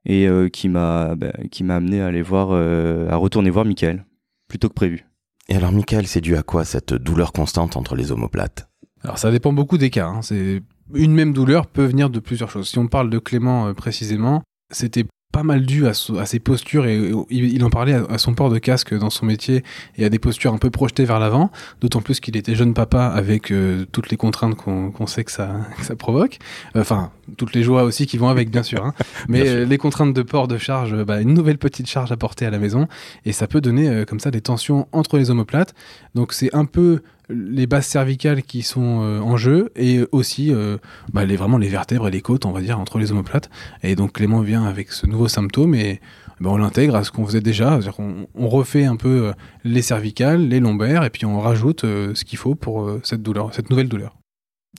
et 0.04 0.26
euh, 0.26 0.48
qui 0.48 0.68
m'a, 0.68 1.14
bah, 1.14 1.32
qui 1.50 1.62
m'a 1.64 1.76
amené 1.76 2.00
à 2.00 2.06
aller 2.06 2.22
voir, 2.22 2.48
euh, 2.52 3.08
à 3.08 3.16
retourner 3.16 3.50
voir 3.50 3.64
Michael 3.64 4.04
plutôt 4.48 4.68
que 4.68 4.74
prévu. 4.74 5.06
Et 5.48 5.56
alors, 5.56 5.72
Michael, 5.72 6.06
c'est 6.06 6.20
dû 6.20 6.36
à 6.36 6.42
quoi 6.42 6.64
cette 6.64 6.94
douleur 6.94 7.32
constante 7.32 7.76
entre 7.76 7.94
les 7.94 8.12
omoplates? 8.12 8.68
Alors 9.02 9.18
ça 9.18 9.30
dépend 9.32 9.52
beaucoup 9.52 9.78
des 9.78 9.90
cas. 9.90 10.06
hein. 10.06 10.22
C'est 10.22 10.62
une 10.94 11.12
même 11.12 11.32
douleur 11.32 11.66
peut 11.66 11.84
venir 11.84 12.10
de 12.10 12.20
plusieurs 12.20 12.50
choses. 12.50 12.68
Si 12.68 12.78
on 12.78 12.86
parle 12.86 13.10
de 13.10 13.18
Clément 13.18 13.66
euh, 13.66 13.74
précisément, 13.74 14.42
c'était 14.70 15.04
pas 15.32 15.42
mal 15.42 15.64
dû 15.64 15.86
à, 15.86 15.94
so- 15.94 16.18
à 16.18 16.26
ses 16.26 16.38
postures 16.38 16.84
et 16.86 17.10
il, 17.30 17.64
en 17.64 17.70
parlait 17.70 17.94
à, 17.94 18.04
à 18.10 18.18
son 18.18 18.34
port 18.34 18.50
de 18.50 18.58
casque 18.58 18.94
dans 18.96 19.08
son 19.10 19.24
métier 19.26 19.64
et 19.96 20.04
à 20.04 20.10
des 20.10 20.18
postures 20.18 20.52
un 20.52 20.58
peu 20.58 20.70
projetées 20.70 21.04
vers 21.06 21.18
l'avant. 21.18 21.50
D'autant 21.80 22.02
plus 22.02 22.20
qu'il 22.20 22.36
était 22.36 22.54
jeune 22.54 22.74
papa 22.74 23.06
avec 23.06 23.50
euh, 23.50 23.86
toutes 23.92 24.10
les 24.10 24.16
contraintes 24.18 24.54
qu'on 24.56 25.06
sait 25.06 25.24
que 25.24 25.32
ça, 25.32 25.50
que 25.78 25.84
ça 25.84 25.96
provoque. 25.96 26.38
Enfin, 26.74 27.10
toutes 27.38 27.54
les 27.54 27.62
joies 27.62 27.82
aussi 27.82 28.06
qui 28.06 28.18
vont 28.18 28.28
avec, 28.28 28.50
bien 28.50 28.62
sûr. 28.62 28.84
hein. 28.84 28.92
Mais 29.28 29.42
Bien 29.42 29.50
sûr. 29.50 29.60
euh, 29.60 29.64
les 29.64 29.78
contraintes 29.78 30.12
de 30.14 30.22
port 30.22 30.48
de 30.48 30.58
charge, 30.58 31.02
bah, 31.04 31.20
une 31.20 31.32
nouvelle 31.34 31.58
petite 31.58 31.88
charge 31.88 32.12
à 32.12 32.16
porter 32.16 32.44
à 32.46 32.50
la 32.50 32.58
maison 32.58 32.86
et 33.24 33.32
ça 33.32 33.46
peut 33.46 33.60
donner 33.62 33.88
euh, 33.88 34.04
comme 34.04 34.20
ça 34.20 34.30
des 34.30 34.42
tensions 34.42 34.86
entre 34.92 35.16
les 35.18 35.30
omoplates. 35.30 35.74
Donc 36.14 36.32
c'est 36.34 36.54
un 36.54 36.66
peu 36.66 37.00
les 37.34 37.66
bases 37.66 37.86
cervicales 37.86 38.42
qui 38.42 38.62
sont 38.62 39.02
euh, 39.02 39.20
en 39.20 39.36
jeu 39.36 39.70
et 39.76 40.00
aussi 40.12 40.52
euh, 40.52 40.78
bah, 41.12 41.24
les, 41.24 41.36
vraiment 41.36 41.58
les 41.58 41.68
vertèbres 41.68 42.08
et 42.08 42.10
les 42.10 42.20
côtes, 42.20 42.46
on 42.46 42.52
va 42.52 42.60
dire, 42.60 42.78
entre 42.78 42.98
les 42.98 43.12
omoplates. 43.12 43.50
Et 43.82 43.94
donc 43.96 44.12
Clément 44.12 44.40
vient 44.40 44.64
avec 44.64 44.92
ce 44.92 45.06
nouveau 45.06 45.28
symptôme 45.28 45.74
et 45.74 46.00
bah, 46.40 46.50
on 46.50 46.56
l'intègre 46.56 46.96
à 46.96 47.04
ce 47.04 47.10
qu'on 47.10 47.26
faisait 47.26 47.40
déjà. 47.40 47.78
On 47.98 48.48
refait 48.48 48.84
un 48.84 48.96
peu 48.96 49.26
euh, 49.26 49.32
les 49.64 49.82
cervicales, 49.82 50.48
les 50.48 50.60
lombaires 50.60 51.04
et 51.04 51.10
puis 51.10 51.26
on 51.26 51.40
rajoute 51.40 51.82
ce 51.82 52.24
qu'il 52.24 52.38
faut 52.38 52.54
pour 52.54 52.90
cette 53.02 53.22
douleur, 53.22 53.54
cette 53.54 53.70
nouvelle 53.70 53.88
douleur. 53.88 54.16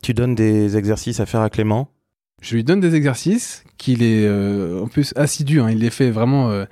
Tu 0.02 0.14
donnes 0.14 0.36
des 0.36 0.78
exercices 0.78 1.20
à 1.20 1.26
faire 1.26 1.42
à 1.42 1.50
Clément? 1.50 1.90
Je 2.44 2.56
lui 2.56 2.64
donne 2.66 2.82
des 2.82 2.94
exercices 2.94 3.64
qu'il 3.78 4.04
est 4.04 4.26
euh, 4.28 4.82
en 4.84 4.88
plus 4.88 5.14
assidu. 5.16 5.62
hein. 5.62 5.70
il 5.72 5.78
les 5.80 5.90
fait 5.90 6.12
vraiment, 6.12 6.50
euh, 6.52 6.66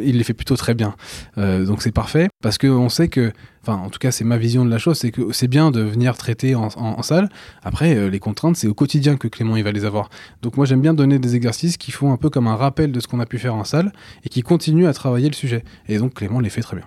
il 0.00 0.16
les 0.16 0.24
fait 0.24 0.32
plutôt 0.32 0.56
très 0.56 0.74
bien. 0.74 0.94
Euh, 1.36 1.66
donc 1.66 1.82
c'est 1.82 1.92
parfait 1.92 2.28
parce 2.42 2.56
qu'on 2.56 2.88
sait 2.88 3.08
que, 3.08 3.30
enfin 3.62 3.74
en 3.74 3.90
tout 3.90 3.98
cas 3.98 4.10
c'est 4.10 4.24
ma 4.24 4.38
vision 4.38 4.64
de 4.64 4.70
la 4.70 4.78
chose, 4.78 4.98
c'est 4.98 5.10
que 5.10 5.30
c'est 5.32 5.46
bien 5.48 5.70
de 5.70 5.82
venir 5.82 6.16
traiter 6.16 6.54
en, 6.54 6.68
en- 6.76 7.02
salle. 7.02 7.28
Après 7.62 8.08
les 8.08 8.18
contraintes 8.20 8.56
c'est 8.56 8.68
au 8.68 8.74
quotidien 8.74 9.16
que 9.18 9.28
Clément 9.28 9.56
il 9.56 9.64
va 9.64 9.70
les 9.72 9.84
avoir. 9.84 10.08
Donc 10.40 10.56
moi 10.56 10.64
j'aime 10.64 10.80
bien 10.80 10.94
donner 10.94 11.18
des 11.18 11.36
exercices 11.36 11.76
qui 11.76 11.90
font 11.92 12.10
un 12.10 12.16
peu 12.16 12.30
comme 12.30 12.46
un 12.46 12.56
rappel 12.56 12.90
de 12.90 12.98
ce 13.00 13.06
qu'on 13.06 13.20
a 13.20 13.26
pu 13.26 13.38
faire 13.38 13.54
en 13.54 13.64
salle 13.64 13.92
et 14.24 14.30
qui 14.30 14.40
continuent 14.42 14.86
à 14.88 14.94
travailler 14.94 15.28
le 15.28 15.34
sujet. 15.34 15.62
Et 15.88 15.98
donc 15.98 16.14
Clément 16.14 16.40
les 16.40 16.48
fait 16.50 16.62
très 16.62 16.76
bien. 16.76 16.86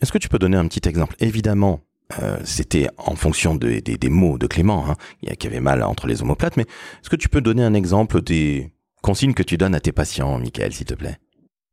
Est-ce 0.00 0.10
que 0.12 0.18
tu 0.18 0.28
peux 0.28 0.38
donner 0.40 0.56
un 0.56 0.66
petit 0.66 0.88
exemple? 0.88 1.14
Évidemment, 1.20 1.80
euh, 2.20 2.38
c'était 2.44 2.88
en 2.98 3.16
fonction 3.16 3.54
de- 3.54 3.80
des- 3.80 4.08
mots 4.08 4.38
de 4.38 4.46
Clément, 4.46 4.86
hein, 4.88 4.96
qui 5.38 5.46
avait 5.46 5.60
mal 5.60 5.82
entre 5.82 6.06
les 6.06 6.22
omoplates, 6.22 6.56
mais 6.56 6.64
est-ce 6.64 7.10
que 7.10 7.16
tu 7.16 7.28
peux 7.28 7.40
donner 7.40 7.64
un 7.64 7.74
exemple 7.74 8.22
des 8.22 8.72
consignes 9.02 9.34
que 9.34 9.42
tu 9.42 9.56
donnes 9.56 9.74
à 9.74 9.80
tes 9.80 9.92
patients, 9.92 10.38
Michael, 10.38 10.72
s'il 10.72 10.86
te 10.86 10.94
plaît? 10.94 11.18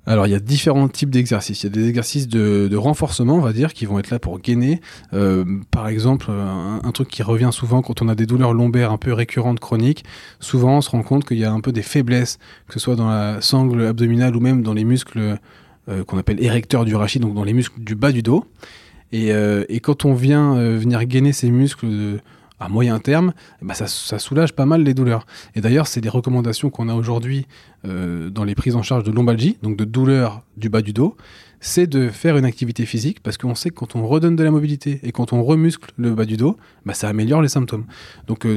Alors, 0.06 0.28
il 0.28 0.32
y 0.32 0.36
a 0.36 0.40
différents 0.40 0.90
types 0.90 1.10
d'exercices. 1.10 1.64
Il 1.64 1.68
y 1.68 1.70
a 1.70 1.72
des 1.72 1.88
exercices 1.88 2.28
de, 2.28 2.76
renforcement, 2.76 3.36
on 3.36 3.42
va 3.42 3.54
dire, 3.54 3.74
qui 3.74 3.86
vont 3.86 4.00
être 4.00 4.10
là 4.10 4.20
pour 4.20 4.38
gainer. 4.40 4.82
Euh, 5.14 5.46
par 5.72 5.88
exemple, 5.88 6.30
un, 6.30 6.82
un 6.84 6.92
truc 6.92 7.08
qui 7.08 7.24
revient 7.24 7.52
souvent 7.54 7.82
quand 7.82 8.02
on 8.02 8.10
a 8.10 8.16
des 8.16 8.26
douleurs 8.26 8.54
lombaires 8.54 8.92
un 8.92 8.98
peu 8.98 9.14
récurrentes, 9.14 9.62
chroniques. 9.62 10.04
Souvent, 10.42 10.78
on 10.78 10.82
se 10.82 10.90
rend 10.90 11.04
compte 11.04 11.24
qu'il 11.26 11.38
y 11.38 11.46
a 11.46 11.52
un 11.54 11.62
peu 11.62 11.72
des 11.72 11.84
faiblesses, 11.84 12.38
que 12.68 12.74
ce 12.74 12.80
soit 12.82 12.98
dans 12.98 13.08
la 13.08 13.40
sangle 13.40 13.86
abdominale 13.86 14.36
ou 14.36 14.42
même 14.42 14.62
dans 14.62 14.74
les 14.74 14.84
muscles 14.84 15.38
euh, 15.90 16.04
qu'on 16.04 16.18
appelle 16.18 16.44
érecteurs 16.44 16.84
du 16.84 16.96
rachis, 16.96 17.20
donc 17.20 17.34
dans 17.34 17.46
les 17.46 17.54
muscles 17.54 17.80
du 17.80 17.96
bas 17.96 18.12
du 18.12 18.24
dos. 18.24 18.46
Et, 19.14 19.32
euh, 19.32 19.64
et 19.70 19.80
quand 19.80 20.04
on 20.04 20.14
vient 20.14 20.58
euh, 20.58 20.78
venir 20.78 21.02
gainer 21.06 21.32
ces 21.32 21.50
muscles 21.50 22.20
à 22.60 22.68
moyen 22.68 23.00
terme, 23.00 23.34
ben 23.62 23.74
ça, 23.74 23.88
soulage 24.20 24.54
pas 24.54 24.66
mal 24.66 24.84
les 24.84 24.94
douleurs. 24.94 25.26
Et 25.54 25.62
d'ailleurs, 25.62 25.88
c'est 25.88 26.02
des 26.02 26.10
recommandations 26.10 26.70
qu'on 26.70 26.90
a 26.90 26.96
aujourd'hui 26.96 27.46
euh, 27.86 28.30
dans 28.30 28.44
les 28.44 28.56
prises 28.56 28.76
en 28.76 28.82
charge 28.84 29.04
de 29.04 29.12
lombalgie, 29.12 29.58
donc 29.62 29.78
de 29.78 29.86
douleur 29.86 30.42
du 30.58 30.70
bas 30.70 30.82
du 30.82 30.94
dos, 30.94 31.16
c'est 31.60 31.88
de 31.88 32.10
faire 32.10 32.38
une 32.38 32.46
activité 32.46 32.86
physique 32.86 33.22
parce 33.22 33.38
qu'on 33.38 33.56
sait 33.56 33.70
que 33.70 33.76
quand 33.76 33.96
on 33.96 34.08
redonne 34.08 34.36
de 34.36 34.44
la 34.44 34.52
mobilité 34.52 35.00
et 35.04 35.12
quand 35.12 35.32
on 35.32 35.44
remuscle 35.44 35.92
le 35.98 36.16
bas 36.16 36.26
du 36.26 36.38
dos, 36.38 36.58
bah, 36.86 36.94
ça 36.94 37.08
améliore 37.10 37.42
les 37.42 37.50
symptômes. 37.50 37.86
Donc 38.28 38.48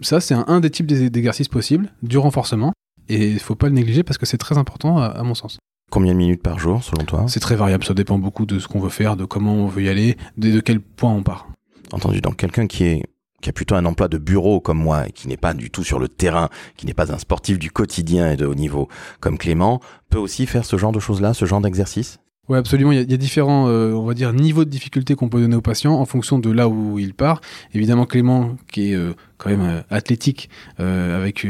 ça, 0.00 0.20
c'est 0.20 0.34
un, 0.34 0.60
des 0.60 0.70
types 0.70 0.86
d'e- 0.86 1.08
d'exercices 1.08 1.48
possibles, 1.48 1.90
du 2.02 2.18
renforcement, 2.18 2.72
et 3.08 3.30
il 3.30 3.38
faut 3.40 3.54
pas 3.54 3.68
le 3.68 3.74
négliger 3.74 4.02
parce 4.02 4.18
que 4.18 4.26
c'est 4.26 4.38
très 4.38 4.58
important 4.58 4.98
à 4.98 5.22
mon 5.22 5.34
sens. 5.34 5.58
Combien 5.94 6.12
de 6.12 6.18
minutes 6.18 6.42
par 6.42 6.58
jour, 6.58 6.82
selon 6.82 7.04
toi 7.04 7.26
C'est 7.28 7.38
très 7.38 7.54
variable, 7.54 7.84
ça 7.84 7.94
dépend 7.94 8.18
beaucoup 8.18 8.46
de 8.46 8.58
ce 8.58 8.66
qu'on 8.66 8.80
veut 8.80 8.88
faire, 8.88 9.16
de 9.16 9.24
comment 9.24 9.54
on 9.54 9.68
veut 9.68 9.84
y 9.84 9.88
aller, 9.88 10.16
de, 10.36 10.50
de 10.50 10.58
quel 10.58 10.80
point 10.80 11.12
on 11.12 11.22
part. 11.22 11.46
Entendu, 11.92 12.20
donc 12.20 12.36
quelqu'un 12.36 12.66
qui 12.66 12.82
est 12.82 13.02
qui 13.40 13.50
a 13.50 13.52
plutôt 13.52 13.76
un 13.76 13.84
emploi 13.84 14.08
de 14.08 14.18
bureau 14.18 14.58
comme 14.58 14.78
moi 14.78 15.06
et 15.06 15.12
qui 15.12 15.28
n'est 15.28 15.36
pas 15.36 15.54
du 15.54 15.70
tout 15.70 15.84
sur 15.84 16.00
le 16.00 16.08
terrain, 16.08 16.48
qui 16.76 16.86
n'est 16.86 16.94
pas 16.94 17.12
un 17.12 17.18
sportif 17.18 17.60
du 17.60 17.70
quotidien 17.70 18.32
et 18.32 18.36
de 18.36 18.44
haut 18.44 18.56
niveau 18.56 18.88
comme 19.20 19.38
Clément, 19.38 19.80
peut 20.10 20.18
aussi 20.18 20.46
faire 20.46 20.64
ce 20.64 20.76
genre 20.76 20.90
de 20.90 20.98
choses-là, 20.98 21.32
ce 21.32 21.44
genre 21.44 21.60
d'exercice? 21.60 22.18
Oui, 22.50 22.58
absolument. 22.58 22.92
Il 22.92 23.10
y, 23.10 23.14
a, 23.14 23.16
différents, 23.16 23.68
euh, 23.68 23.92
on 23.92 24.04
va 24.04 24.12
dire, 24.12 24.34
niveaux 24.34 24.66
de 24.66 24.70
difficulté 24.70 25.14
qu'on 25.14 25.30
peut 25.30 25.40
donner 25.40 25.56
au 25.56 25.62
patient 25.62 25.94
en 25.94 26.04
fonction 26.04 26.38
de 26.38 26.50
là 26.50 26.68
où 26.68 26.98
il 26.98 27.14
part. 27.14 27.40
Évidemment, 27.72 28.04
Clément, 28.04 28.56
qui 28.70 28.92
est 28.92 28.94
euh, 28.94 29.14
quand 29.38 29.48
même 29.48 29.62
euh, 29.62 29.80
athlétique, 29.88 30.50
avec 30.78 31.46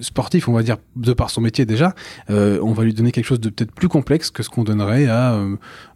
sportif, 0.00 0.48
on 0.48 0.54
va 0.54 0.62
dire, 0.62 0.78
de 0.96 1.12
par 1.12 1.28
son 1.28 1.40
métier 1.40 1.66
déjà, 1.66 1.94
on 2.28 2.72
va 2.72 2.84
lui 2.84 2.94
donner 2.94 3.12
quelque 3.12 3.24
chose 3.24 3.40
de 3.40 3.50
peut-être 3.50 3.72
plus 3.72 3.88
complexe 3.88 4.30
que 4.30 4.42
ce 4.42 4.48
qu'on 4.48 4.64
donnerait 4.64 5.06
à, 5.06 5.38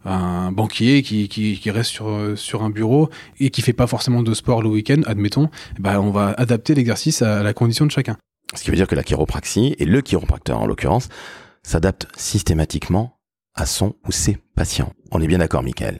un 0.05 0.51
banquier 0.51 1.01
qui, 1.01 1.71
reste 1.71 2.01
sur, 2.35 2.63
un 2.63 2.69
bureau 2.69 3.09
et 3.39 3.49
qui 3.49 3.61
fait 3.61 3.73
pas 3.73 3.87
forcément 3.87 4.23
de 4.23 4.33
sport 4.33 4.61
le 4.61 4.69
week-end, 4.69 5.01
admettons. 5.05 5.49
Ben, 5.79 5.99
on 5.99 6.11
va 6.11 6.33
adapter 6.37 6.75
l'exercice 6.75 7.21
à 7.21 7.43
la 7.43 7.53
condition 7.53 7.85
de 7.85 7.91
chacun. 7.91 8.17
Ce 8.53 8.63
qui 8.63 8.69
veut 8.69 8.77
dire 8.77 8.87
que 8.87 8.95
la 8.95 9.03
chiropraxie, 9.03 9.75
et 9.79 9.85
le 9.85 10.01
chiropracteur 10.01 10.61
en 10.61 10.65
l'occurrence, 10.65 11.09
s'adapte 11.63 12.07
systématiquement 12.15 13.16
à 13.57 13.65
son 13.65 13.95
ou 14.07 14.11
ses 14.11 14.37
patients. 14.55 14.93
On 15.11 15.19
est 15.21 15.27
bien 15.27 15.39
d'accord, 15.39 15.63
Michael 15.63 15.99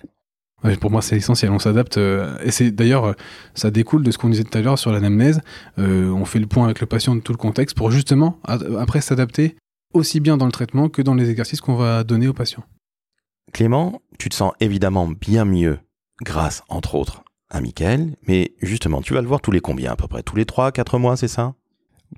Ouais, 0.63 0.75
pour 0.75 0.89
moi, 0.89 1.01
c'est 1.03 1.17
essentiel. 1.17 1.51
On 1.51 1.59
s'adapte. 1.59 1.97
euh, 1.97 2.35
et 2.43 2.49
c'est 2.51 2.71
d'ailleurs, 2.71 3.05
euh, 3.05 3.13
ça 3.53 3.69
découle 3.69 4.03
de 4.03 4.09
ce 4.09 4.17
qu'on 4.17 4.29
disait 4.29 4.43
tout 4.43 4.57
à 4.57 4.61
l'heure 4.61 4.79
sur 4.79 4.91
l'anamnèse. 4.91 5.41
Euh, 5.77 6.09
on 6.09 6.25
fait 6.25 6.39
le 6.39 6.47
point 6.47 6.65
avec 6.65 6.79
le 6.79 6.87
patient 6.87 7.15
de 7.15 7.19
tout 7.21 7.31
le 7.31 7.37
contexte 7.37 7.77
pour 7.77 7.91
justement, 7.91 8.39
a- 8.43 8.57
après, 8.79 9.01
s'adapter 9.01 9.55
aussi 9.93 10.19
bien 10.19 10.35
dans 10.37 10.47
le 10.47 10.51
traitement 10.51 10.89
que 10.89 11.01
dans 11.03 11.13
les 11.13 11.29
exercices 11.29 11.61
qu'on 11.61 11.75
va 11.75 12.03
donner 12.03 12.27
au 12.27 12.33
patient. 12.33 12.63
Clément, 13.53 14.01
tu 14.19 14.29
te 14.29 14.35
sens 14.35 14.51
évidemment 14.59 15.07
bien 15.07 15.45
mieux 15.45 15.79
grâce, 16.23 16.63
entre 16.69 16.95
autres, 16.95 17.23
à 17.49 17.61
Michael, 17.61 18.15
mais 18.27 18.51
justement, 18.61 19.01
tu 19.01 19.13
vas 19.13 19.21
le 19.21 19.27
voir 19.27 19.41
tous 19.41 19.51
les 19.51 19.61
combien 19.61 19.91
à 19.91 19.95
peu 19.95 20.07
près? 20.07 20.23
Tous 20.23 20.35
les 20.35 20.45
3, 20.45 20.71
4 20.71 20.97
mois, 20.97 21.15
c'est 21.17 21.27
ça? 21.27 21.53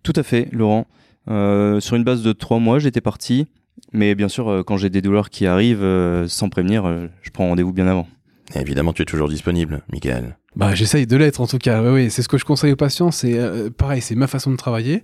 Tout 0.04 0.14
à 0.16 0.24
fait, 0.24 0.48
Laurent. 0.54 0.88
Euh, 1.30 1.80
sur 1.82 1.96
une 1.98 2.04
base 2.04 2.24
de 2.24 2.32
trois 2.32 2.60
mois, 2.60 2.80
j'étais 2.80 3.02
parti. 3.02 3.48
Mais 3.94 4.16
bien 4.16 4.28
sûr, 4.28 4.50
euh, 4.50 4.64
quand 4.64 4.78
j'ai 4.78 4.90
des 4.90 5.02
douleurs 5.02 5.30
qui 5.30 5.46
arrivent 5.46 5.84
euh, 5.84 6.28
sans 6.28 6.50
prévenir, 6.50 6.86
euh, 6.86 7.08
je 7.22 7.30
prends 7.32 7.48
rendez-vous 7.48 7.74
bien 7.74 7.88
avant. 7.88 8.08
Évidemment, 8.56 8.94
tu 8.94 9.04
es 9.04 9.06
toujours 9.06 9.30
disponible, 9.30 9.82
Michael. 9.92 10.38
Bah, 10.56 10.74
j'essaye 10.74 11.06
de 11.06 11.16
l'être 11.16 11.42
en 11.42 11.48
tout 11.48 11.60
cas. 11.60 11.82
Oui, 11.92 12.10
c'est 12.10 12.24
ce 12.24 12.28
que 12.28 12.38
je 12.38 12.46
conseille 12.46 12.72
aux 12.72 12.78
patients. 12.78 13.12
C'est 13.12 13.38
euh, 13.38 13.70
pareil, 13.70 14.02
c'est 14.02 14.16
ma 14.16 14.28
façon 14.28 14.50
de 14.52 14.56
travailler. 14.56 15.04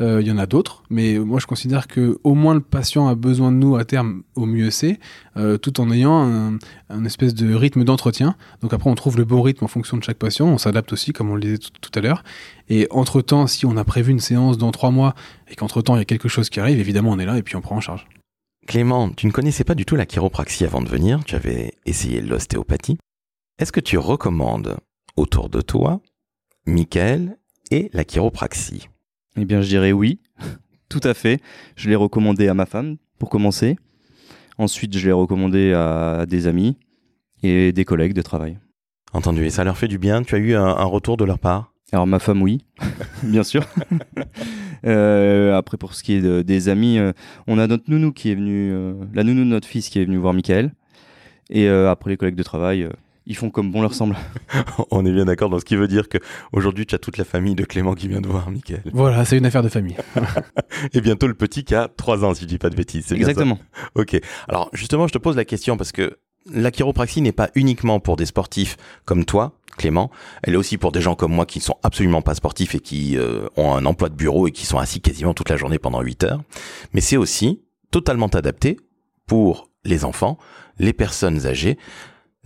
Euh, 0.00 0.20
Il 0.20 0.26
y 0.26 0.30
en 0.30 0.36
a 0.36 0.46
d'autres, 0.46 0.82
mais 0.90 1.18
moi 1.18 1.38
je 1.40 1.46
considère 1.46 1.88
que 1.88 2.18
au 2.24 2.34
moins 2.34 2.54
le 2.54 2.60
patient 2.60 3.08
a 3.08 3.14
besoin 3.14 3.52
de 3.52 3.56
nous 3.56 3.76
à 3.76 3.84
terme, 3.84 4.22
au 4.34 4.44
mieux 4.44 4.70
c'est, 4.70 4.98
euh, 5.36 5.56
tout 5.56 5.80
en 5.80 5.90
ayant 5.90 6.58
un, 6.90 7.04
espèce 7.04 7.34
de 7.34 7.54
rythme 7.54 7.84
d'entretien. 7.84 8.36
Donc 8.60 8.74
après, 8.74 8.90
on 8.90 8.94
trouve 8.94 9.16
le 9.16 9.24
bon 9.24 9.40
rythme 9.40 9.64
en 9.64 9.68
fonction 9.68 9.96
de 9.96 10.04
chaque 10.04 10.18
patient. 10.18 10.46
On 10.46 10.58
s'adapte 10.58 10.92
aussi, 10.92 11.12
comme 11.12 11.30
on 11.30 11.36
le 11.36 11.40
disait 11.40 11.58
tout 11.58 11.90
à 11.94 12.00
l'heure. 12.00 12.22
Et 12.68 12.86
entre 12.90 13.22
temps, 13.22 13.46
si 13.46 13.64
on 13.64 13.76
a 13.76 13.84
prévu 13.84 14.12
une 14.12 14.20
séance 14.20 14.58
dans 14.58 14.72
trois 14.72 14.90
mois 14.90 15.14
et 15.48 15.54
qu'entre 15.54 15.80
temps 15.80 15.96
il 15.96 16.00
y 16.00 16.02
a 16.02 16.06
quelque 16.06 16.28
chose 16.28 16.50
qui 16.50 16.60
arrive, 16.60 16.78
évidemment 16.78 17.10
on 17.12 17.18
est 17.18 17.26
là 17.26 17.38
et 17.38 17.42
puis 17.42 17.56
on 17.56 17.62
prend 17.62 17.76
en 17.76 17.80
charge. 17.80 18.06
Clément, 18.66 19.08
tu 19.10 19.26
ne 19.26 19.32
connaissais 19.32 19.64
pas 19.64 19.74
du 19.74 19.84
tout 19.84 19.96
la 19.96 20.06
chiropraxie 20.06 20.64
avant 20.64 20.82
de 20.82 20.88
venir, 20.88 21.24
tu 21.24 21.34
avais 21.34 21.72
essayé 21.86 22.20
l'ostéopathie. 22.20 22.98
Est-ce 23.62 23.70
que 23.70 23.78
tu 23.78 23.96
recommandes 23.96 24.78
autour 25.14 25.48
de 25.48 25.60
toi 25.60 26.00
Michael 26.66 27.36
et 27.70 27.90
la 27.92 28.02
chiropraxie? 28.02 28.88
Eh 29.36 29.44
bien, 29.44 29.62
je 29.62 29.68
dirais 29.68 29.92
oui, 29.92 30.18
tout 30.88 30.98
à 31.04 31.14
fait. 31.14 31.40
Je 31.76 31.88
l'ai 31.88 31.94
recommandé 31.94 32.48
à 32.48 32.54
ma 32.54 32.66
femme 32.66 32.96
pour 33.20 33.30
commencer. 33.30 33.76
Ensuite, 34.58 34.98
je 34.98 35.06
l'ai 35.06 35.12
recommandé 35.12 35.72
à 35.74 36.26
des 36.28 36.48
amis 36.48 36.76
et 37.44 37.70
des 37.70 37.84
collègues 37.84 38.14
de 38.14 38.22
travail. 38.22 38.58
Entendu, 39.12 39.44
et 39.44 39.50
ça 39.50 39.62
leur 39.62 39.78
fait 39.78 39.86
du 39.86 39.98
bien? 39.98 40.24
Tu 40.24 40.34
as 40.34 40.38
eu 40.38 40.56
un, 40.56 40.64
un 40.64 40.84
retour 40.84 41.16
de 41.16 41.24
leur 41.24 41.38
part? 41.38 41.72
Alors 41.92 42.08
ma 42.08 42.18
femme 42.18 42.42
oui, 42.42 42.66
bien 43.22 43.44
sûr. 43.44 43.64
Euh, 44.84 45.56
après 45.56 45.76
pour 45.76 45.94
ce 45.94 46.02
qui 46.02 46.14
est 46.14 46.20
de- 46.20 46.42
des 46.42 46.68
amis, 46.68 46.98
euh, 46.98 47.12
on 47.46 47.60
a 47.60 47.68
notre 47.68 47.88
nounou 47.88 48.10
qui 48.10 48.32
est 48.32 48.34
venu, 48.34 48.72
euh, 48.72 48.94
la 49.14 49.22
nounou 49.22 49.42
de 49.44 49.48
notre 49.48 49.68
fils 49.68 49.88
qui 49.88 50.00
est 50.00 50.04
venu 50.04 50.16
voir 50.16 50.34
Michael. 50.34 50.74
Et 51.50 51.68
après 51.68 52.10
les 52.10 52.16
collègues 52.16 52.34
de 52.34 52.42
travail, 52.42 52.88
ils 53.26 53.36
font 53.36 53.50
comme 53.50 53.70
bon 53.70 53.82
leur 53.82 53.94
semble. 53.94 54.16
On 54.90 55.04
est 55.06 55.12
bien 55.12 55.24
d'accord 55.24 55.50
dans 55.50 55.58
ce 55.58 55.64
qui 55.64 55.76
veut 55.76 55.88
dire 55.88 56.08
que 56.08 56.18
aujourd'hui 56.52 56.86
tu 56.86 56.94
as 56.94 56.98
toute 56.98 57.18
la 57.18 57.24
famille 57.24 57.54
de 57.54 57.64
Clément 57.64 57.94
qui 57.94 58.08
vient 58.08 58.20
de 58.20 58.28
voir 58.28 58.50
Michael. 58.50 58.82
Voilà, 58.92 59.24
c'est 59.24 59.38
une 59.38 59.46
affaire 59.46 59.62
de 59.62 59.68
famille. 59.68 59.96
Et 60.92 61.00
bientôt 61.00 61.26
le 61.26 61.34
petit 61.34 61.64
qui 61.64 61.74
a 61.74 61.88
3 61.88 62.24
ans, 62.24 62.34
si 62.34 62.42
je 62.42 62.48
dis 62.48 62.58
pas 62.58 62.70
de 62.70 62.76
bêtises. 62.76 63.06
c'est 63.06 63.14
bien 63.14 63.24
ça 63.24 63.30
Exactement. 63.30 63.58
Ok. 63.94 64.20
Alors 64.48 64.70
justement, 64.72 65.06
je 65.06 65.12
te 65.12 65.18
pose 65.18 65.36
la 65.36 65.44
question 65.44 65.76
parce 65.76 65.92
que 65.92 66.18
la 66.50 66.70
chiropraxie 66.70 67.22
n'est 67.22 67.32
pas 67.32 67.50
uniquement 67.54 68.00
pour 68.00 68.16
des 68.16 68.26
sportifs 68.26 68.76
comme 69.04 69.24
toi, 69.24 69.52
Clément. 69.76 70.10
Elle 70.42 70.54
est 70.54 70.56
aussi 70.56 70.76
pour 70.76 70.92
des 70.92 71.00
gens 71.00 71.14
comme 71.14 71.32
moi 71.32 71.46
qui 71.46 71.58
ne 71.58 71.64
sont 71.64 71.76
absolument 71.82 72.22
pas 72.22 72.34
sportifs 72.34 72.74
et 72.74 72.80
qui 72.80 73.16
euh, 73.16 73.46
ont 73.56 73.74
un 73.74 73.86
emploi 73.86 74.08
de 74.08 74.14
bureau 74.14 74.48
et 74.48 74.50
qui 74.50 74.66
sont 74.66 74.78
assis 74.78 75.00
quasiment 75.00 75.34
toute 75.34 75.48
la 75.48 75.56
journée 75.56 75.78
pendant 75.78 76.00
8 76.00 76.24
heures. 76.24 76.42
Mais 76.92 77.00
c'est 77.00 77.16
aussi 77.16 77.60
totalement 77.90 78.26
adapté 78.26 78.78
pour 79.26 79.70
les 79.84 80.04
enfants, 80.04 80.38
les 80.78 80.92
personnes 80.92 81.46
âgées. 81.46 81.78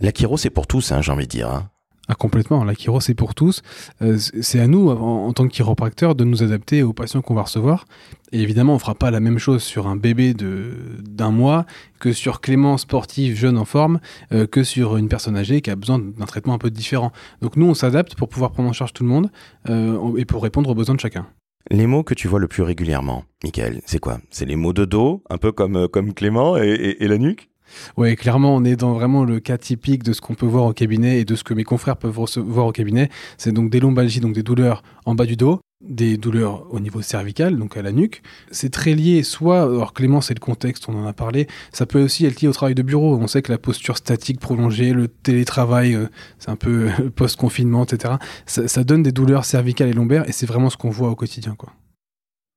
La 0.01 0.11
chiro, 0.11 0.37
c'est 0.37 0.51
pour 0.51 0.67
tous, 0.67 0.91
hein, 0.91 1.01
j'ai 1.01 1.11
envie 1.11 1.25
de 1.25 1.31
dire. 1.31 1.49
hein. 1.49 1.69
Ah, 2.09 2.13
complètement. 2.15 2.63
La 2.63 2.73
chiro, 2.75 3.01
c'est 3.01 3.15
pour 3.15 3.33
tous. 3.35 3.63
Euh, 4.01 4.17
c'est 4.19 4.59
à 4.59 4.67
nous, 4.67 4.89
en, 4.89 5.25
en 5.27 5.33
tant 5.33 5.45
que 5.47 5.51
chiropracteur, 5.51 6.13
de 6.15 6.23
nous 6.23 6.43
adapter 6.43 6.83
aux 6.83 6.93
patients 6.93 7.21
qu'on 7.21 7.33
va 7.33 7.41
recevoir. 7.41 7.85
Et 8.31 8.39
évidemment, 8.41 8.75
on 8.75 8.79
fera 8.79 8.93
pas 8.95 9.09
la 9.11 9.19
même 9.19 9.39
chose 9.39 9.63
sur 9.63 9.87
un 9.87 9.95
bébé 9.95 10.33
de 10.35 10.71
d'un 11.01 11.31
mois 11.31 11.65
que 11.99 12.13
sur 12.13 12.39
Clément 12.41 12.77
sportif 12.77 13.35
jeune 13.35 13.57
en 13.57 13.65
forme, 13.65 13.99
euh, 14.31 14.45
que 14.45 14.63
sur 14.63 14.97
une 14.97 15.09
personne 15.09 15.35
âgée 15.35 15.61
qui 15.61 15.71
a 15.71 15.75
besoin 15.75 15.97
d'un 15.99 16.25
traitement 16.25 16.53
un 16.53 16.57
peu 16.59 16.69
différent. 16.69 17.11
Donc 17.41 17.55
nous, 17.57 17.65
on 17.65 17.73
s'adapte 17.73 18.15
pour 18.15 18.29
pouvoir 18.29 18.51
prendre 18.51 18.69
en 18.69 18.73
charge 18.73 18.93
tout 18.93 19.03
le 19.03 19.09
monde 19.09 19.31
euh, 19.67 20.15
et 20.17 20.25
pour 20.25 20.43
répondre 20.43 20.69
aux 20.69 20.75
besoins 20.75 20.95
de 20.95 20.99
chacun. 21.01 21.25
Les 21.71 21.87
mots 21.87 22.03
que 22.03 22.13
tu 22.13 22.27
vois 22.29 22.39
le 22.39 22.47
plus 22.47 22.63
régulièrement, 22.63 23.25
Michael, 23.43 23.81
c'est 23.85 23.99
quoi? 23.99 24.19
C'est 24.29 24.45
les 24.45 24.55
mots 24.55 24.71
de 24.73 24.85
dos, 24.85 25.23
un 25.29 25.37
peu 25.37 25.51
comme, 25.51 25.89
comme 25.89 26.13
Clément 26.13 26.55
et, 26.55 26.69
et- 26.69 27.03
et 27.03 27.07
la 27.09 27.17
nuque? 27.17 27.49
Ouais, 27.97 28.15
clairement, 28.15 28.55
on 28.55 28.63
est 28.63 28.75
dans 28.75 28.93
vraiment 28.93 29.23
le 29.23 29.39
cas 29.39 29.57
typique 29.57 30.03
de 30.03 30.13
ce 30.13 30.21
qu'on 30.21 30.35
peut 30.35 30.45
voir 30.45 30.65
au 30.65 30.73
cabinet 30.73 31.19
et 31.19 31.25
de 31.25 31.35
ce 31.35 31.43
que 31.43 31.53
mes 31.53 31.63
confrères 31.63 31.97
peuvent 31.97 32.17
voir 32.37 32.67
au 32.67 32.71
cabinet. 32.71 33.09
C'est 33.37 33.51
donc 33.51 33.69
des 33.69 33.79
lombalgies, 33.79 34.19
donc 34.19 34.33
des 34.33 34.43
douleurs 34.43 34.83
en 35.05 35.15
bas 35.15 35.25
du 35.25 35.35
dos, 35.35 35.59
des 35.81 36.17
douleurs 36.17 36.65
au 36.73 36.79
niveau 36.79 37.01
cervical, 37.01 37.57
donc 37.57 37.77
à 37.77 37.81
la 37.81 37.91
nuque. 37.91 38.21
C'est 38.51 38.71
très 38.71 38.93
lié, 38.93 39.23
soit, 39.23 39.63
alors 39.63 39.93
Clément, 39.93 40.21
c'est 40.21 40.33
le 40.33 40.39
contexte, 40.39 40.89
on 40.89 40.95
en 40.95 41.05
a 41.05 41.13
parlé, 41.13 41.47
ça 41.71 41.85
peut 41.85 42.01
aussi 42.01 42.25
être 42.25 42.41
lié 42.41 42.47
au 42.47 42.53
travail 42.53 42.75
de 42.75 42.81
bureau. 42.81 43.15
On 43.17 43.27
sait 43.27 43.41
que 43.41 43.51
la 43.51 43.57
posture 43.57 43.97
statique 43.97 44.39
prolongée, 44.39 44.93
le 44.93 45.07
télétravail, 45.07 45.93
euh, 45.93 46.07
c'est 46.39 46.49
un 46.49 46.55
peu 46.55 46.89
post-confinement, 47.15 47.83
etc. 47.83 48.15
Ça, 48.45 48.67
ça, 48.67 48.83
donne 48.83 49.03
des 49.03 49.11
douleurs 49.11 49.45
cervicales 49.45 49.89
et 49.89 49.93
lombaires 49.93 50.27
et 50.27 50.31
c'est 50.31 50.45
vraiment 50.45 50.69
ce 50.69 50.77
qu'on 50.77 50.89
voit 50.89 51.09
au 51.09 51.15
quotidien, 51.15 51.55
quoi. 51.55 51.71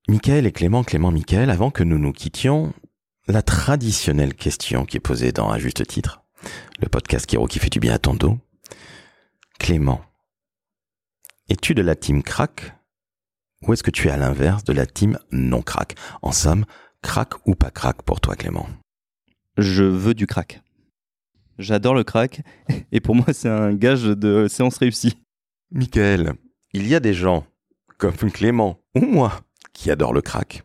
Michael 0.08 0.46
et 0.46 0.52
Clément, 0.52 0.82
Clément, 0.82 1.12
Michael, 1.12 1.50
avant 1.50 1.70
que 1.70 1.84
nous 1.84 1.98
nous 1.98 2.12
quittions, 2.12 2.72
la 3.26 3.42
traditionnelle 3.42 4.34
question 4.34 4.84
qui 4.84 4.96
est 4.96 5.00
posée 5.00 5.32
dans 5.32 5.50
un 5.50 5.58
juste 5.58 5.86
titre, 5.86 6.22
le 6.80 6.88
podcast 6.88 7.26
Kiro 7.26 7.46
qui 7.46 7.58
fait 7.58 7.70
du 7.70 7.80
bien 7.80 7.94
à 7.94 7.98
ton 7.98 8.14
dos. 8.14 8.38
Clément, 9.58 10.00
es-tu 11.48 11.74
de 11.74 11.82
la 11.82 11.94
team 11.94 12.22
crack 12.22 12.74
ou 13.62 13.72
est-ce 13.72 13.82
que 13.82 13.90
tu 13.90 14.08
es 14.08 14.10
à 14.10 14.16
l'inverse 14.16 14.64
de 14.64 14.72
la 14.72 14.86
team 14.86 15.18
non 15.32 15.60
crack? 15.60 15.94
En 16.22 16.32
somme, 16.32 16.64
crack 17.02 17.34
ou 17.46 17.54
pas 17.54 17.70
crack 17.70 18.02
pour 18.02 18.20
toi 18.20 18.36
Clément? 18.36 18.66
Je 19.58 19.84
veux 19.84 20.14
du 20.14 20.26
crack. 20.26 20.62
J'adore 21.58 21.94
le 21.94 22.04
crack 22.04 22.40
et 22.92 23.00
pour 23.00 23.14
moi 23.14 23.26
c'est 23.32 23.50
un 23.50 23.74
gage 23.74 24.04
de 24.04 24.48
séance 24.48 24.78
réussie. 24.78 25.22
Michael, 25.70 26.34
il 26.72 26.88
y 26.88 26.94
a 26.94 27.00
des 27.00 27.14
gens 27.14 27.46
comme 27.98 28.14
Clément 28.32 28.80
ou 28.94 29.00
moi 29.00 29.40
qui 29.74 29.90
adorent 29.90 30.14
le 30.14 30.22
crack. 30.22 30.62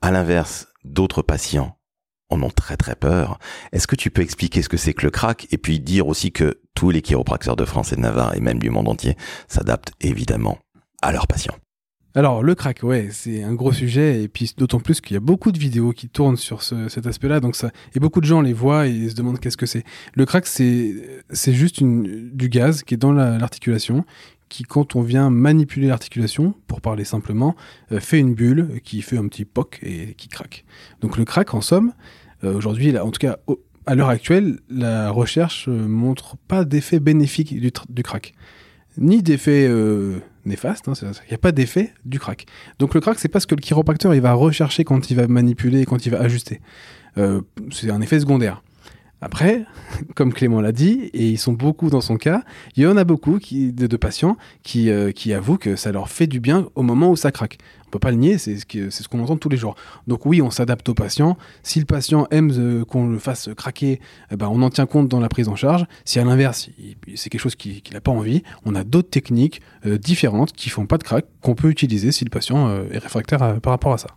À 0.00 0.12
l'inverse, 0.12 0.68
d'autres 0.86 1.22
patients 1.22 1.76
en 2.28 2.42
ont 2.42 2.50
très 2.50 2.76
très 2.76 2.96
peur. 2.96 3.38
Est-ce 3.72 3.86
que 3.86 3.96
tu 3.96 4.10
peux 4.10 4.22
expliquer 4.22 4.62
ce 4.62 4.68
que 4.68 4.76
c'est 4.76 4.94
que 4.94 5.04
le 5.04 5.10
crack 5.10 5.46
et 5.50 5.58
puis 5.58 5.78
dire 5.78 6.08
aussi 6.08 6.32
que 6.32 6.60
tous 6.74 6.90
les 6.90 7.02
chiropracteurs 7.02 7.56
de 7.56 7.64
France 7.64 7.92
et 7.92 7.96
de 7.96 8.00
Navarre 8.00 8.34
et 8.34 8.40
même 8.40 8.58
du 8.58 8.70
monde 8.70 8.88
entier 8.88 9.16
s'adaptent 9.48 9.92
évidemment 10.00 10.58
à 11.02 11.12
leurs 11.12 11.26
patients? 11.26 11.54
Alors, 12.16 12.42
le 12.42 12.54
crack, 12.54 12.82
ouais, 12.82 13.10
c'est 13.12 13.42
un 13.42 13.52
gros 13.52 13.74
sujet, 13.74 14.22
et 14.22 14.28
puis 14.28 14.50
d'autant 14.56 14.80
plus 14.80 15.02
qu'il 15.02 15.12
y 15.12 15.16
a 15.18 15.20
beaucoup 15.20 15.52
de 15.52 15.58
vidéos 15.58 15.92
qui 15.92 16.08
tournent 16.08 16.38
sur 16.38 16.62
cet 16.62 17.06
aspect-là, 17.06 17.40
donc 17.40 17.54
ça, 17.56 17.70
et 17.94 18.00
beaucoup 18.00 18.22
de 18.22 18.26
gens 18.26 18.40
les 18.40 18.54
voient 18.54 18.86
et 18.86 19.10
se 19.10 19.14
demandent 19.14 19.38
qu'est-ce 19.38 19.58
que 19.58 19.66
c'est. 19.66 19.84
Le 20.14 20.24
crack, 20.24 20.46
c'est, 20.46 20.94
c'est 21.28 21.52
juste 21.52 21.82
du 21.82 22.48
gaz 22.48 22.84
qui 22.84 22.94
est 22.94 22.96
dans 22.96 23.12
l'articulation, 23.12 24.06
qui, 24.48 24.62
quand 24.64 24.96
on 24.96 25.02
vient 25.02 25.30
manipuler 25.30 25.88
l'articulation, 25.88 26.54
pour 26.66 26.80
parler 26.80 27.04
simplement, 27.04 27.56
euh, 27.92 28.00
fait 28.00 28.18
une 28.18 28.34
bulle 28.34 28.80
qui 28.84 29.02
fait 29.02 29.16
un 29.16 29.26
petit 29.28 29.44
poc 29.44 29.78
et 29.82 30.14
qui 30.14 30.28
craque. 30.28 30.64
Donc 31.00 31.16
le 31.16 31.24
crack, 31.24 31.54
en 31.54 31.60
somme, 31.60 31.92
euh, 32.44 32.54
aujourd'hui, 32.54 32.96
en 32.98 33.10
tout 33.10 33.18
cas, 33.18 33.38
à 33.86 33.94
l'heure 33.94 34.08
actuelle, 34.08 34.60
la 34.68 35.10
recherche 35.10 35.68
euh, 35.68 35.86
montre 35.86 36.36
pas 36.48 36.64
d'effet 36.64 37.00
bénéfique 37.00 37.58
du, 37.58 37.72
du 37.88 38.02
crack, 38.02 38.34
ni 38.98 39.22
d'effet 39.22 39.68
néfaste, 40.46 40.88
hein, 40.88 40.92
il 41.02 41.28
n'y 41.28 41.34
a 41.34 41.38
pas 41.38 41.52
d'effet 41.52 41.92
du 42.04 42.18
crack. 42.18 42.46
Donc 42.78 42.94
le 42.94 43.00
crack, 43.00 43.18
c'est 43.18 43.28
pas 43.28 43.40
ce 43.40 43.46
que 43.46 43.54
le 43.54 43.60
chiropracteur 43.60 44.14
il 44.14 44.20
va 44.20 44.32
rechercher 44.32 44.84
quand 44.84 45.10
il 45.10 45.16
va 45.16 45.26
manipuler 45.26 45.84
quand 45.84 46.06
il 46.06 46.10
va 46.10 46.20
ajuster. 46.20 46.60
Euh, 47.18 47.42
c'est 47.70 47.90
un 47.90 48.00
effet 48.00 48.20
secondaire. 48.20 48.62
Après, 49.26 49.64
comme 50.14 50.32
Clément 50.32 50.60
l'a 50.60 50.70
dit, 50.70 51.10
et 51.12 51.28
ils 51.28 51.36
sont 51.36 51.52
beaucoup 51.52 51.90
dans 51.90 52.00
son 52.00 52.16
cas, 52.16 52.44
il 52.76 52.84
y 52.84 52.86
en 52.86 52.96
a 52.96 53.02
beaucoup 53.02 53.40
de, 53.40 53.96
patients 53.96 54.36
qui, 54.62 54.88
euh, 54.88 55.10
qui 55.10 55.34
avouent 55.34 55.58
que 55.58 55.74
ça 55.74 55.90
leur 55.90 56.10
fait 56.10 56.28
du 56.28 56.38
bien 56.38 56.68
au 56.76 56.82
moment 56.82 57.10
où 57.10 57.16
ça 57.16 57.32
craque. 57.32 57.58
On 57.88 57.90
peut 57.90 57.98
pas 57.98 58.12
le 58.12 58.18
nier, 58.18 58.38
c'est 58.38 58.56
ce 58.56 58.90
ce 58.90 59.08
qu'on 59.08 59.18
entend 59.18 59.36
tous 59.36 59.48
les 59.48 59.56
jours. 59.56 59.74
Donc 60.06 60.26
oui, 60.26 60.40
on 60.42 60.52
s'adapte 60.52 60.88
au 60.88 60.94
patient. 60.94 61.36
Si 61.64 61.80
le 61.80 61.86
patient 61.86 62.28
aime 62.30 62.52
euh, 62.56 62.84
qu'on 62.84 63.08
le 63.08 63.18
fasse 63.18 63.48
craquer, 63.56 64.00
eh 64.30 64.36
ben 64.36 64.46
on 64.48 64.62
en 64.62 64.70
tient 64.70 64.86
compte 64.86 65.08
dans 65.08 65.18
la 65.18 65.28
prise 65.28 65.48
en 65.48 65.56
charge. 65.56 65.86
Si 66.04 66.20
à 66.20 66.24
l'inverse, 66.24 66.70
c'est 67.16 67.28
quelque 67.28 67.40
chose 67.40 67.56
qu'il 67.56 67.82
n'a 67.92 68.00
pas 68.00 68.12
envie, 68.12 68.44
on 68.64 68.76
a 68.76 68.84
d'autres 68.84 69.10
techniques 69.10 69.60
euh, 69.86 69.98
différentes 69.98 70.52
qui 70.52 70.68
font 70.68 70.86
pas 70.86 70.98
de 70.98 71.02
crack 71.02 71.24
qu'on 71.40 71.56
peut 71.56 71.70
utiliser 71.70 72.12
si 72.12 72.24
le 72.24 72.30
patient 72.30 72.72
est 72.92 72.98
réfractaire 72.98 73.60
par 73.60 73.72
rapport 73.72 73.92
à 73.92 73.98
ça. 73.98 74.10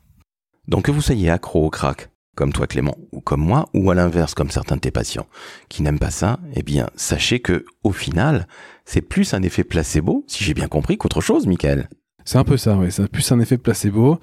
Donc 0.67 0.85
que 0.85 0.91
vous 0.91 1.01
soyez 1.01 1.31
accro 1.31 1.65
au 1.65 1.71
crack, 1.71 2.09
comme 2.35 2.53
toi 2.53 2.67
Clément, 2.67 2.97
ou 3.11 3.21
comme 3.21 3.41
moi, 3.41 3.69
ou 3.73 3.91
à 3.91 3.95
l'inverse 3.95 4.33
comme 4.33 4.49
certains 4.49 4.75
de 4.75 4.81
tes 4.81 4.91
patients 4.91 5.27
qui 5.67 5.81
n'aiment 5.83 5.99
pas 5.99 6.11
ça, 6.11 6.39
eh 6.53 6.63
bien 6.63 6.89
sachez 6.95 7.39
que 7.39 7.65
au 7.83 7.91
final, 7.91 8.47
c'est 8.85 9.01
plus 9.01 9.33
un 9.33 9.41
effet 9.43 9.63
placebo, 9.63 10.23
si 10.27 10.43
j'ai 10.43 10.53
bien 10.53 10.67
compris, 10.67 10.97
qu'autre 10.97 11.21
chose, 11.21 11.47
Michael. 11.47 11.89
C'est 12.25 12.37
un 12.37 12.43
peu 12.43 12.57
ça, 12.57 12.77
oui, 12.77 12.91
c'est 12.91 13.07
plus 13.07 13.31
un 13.31 13.39
effet 13.39 13.57
placebo. 13.57 14.19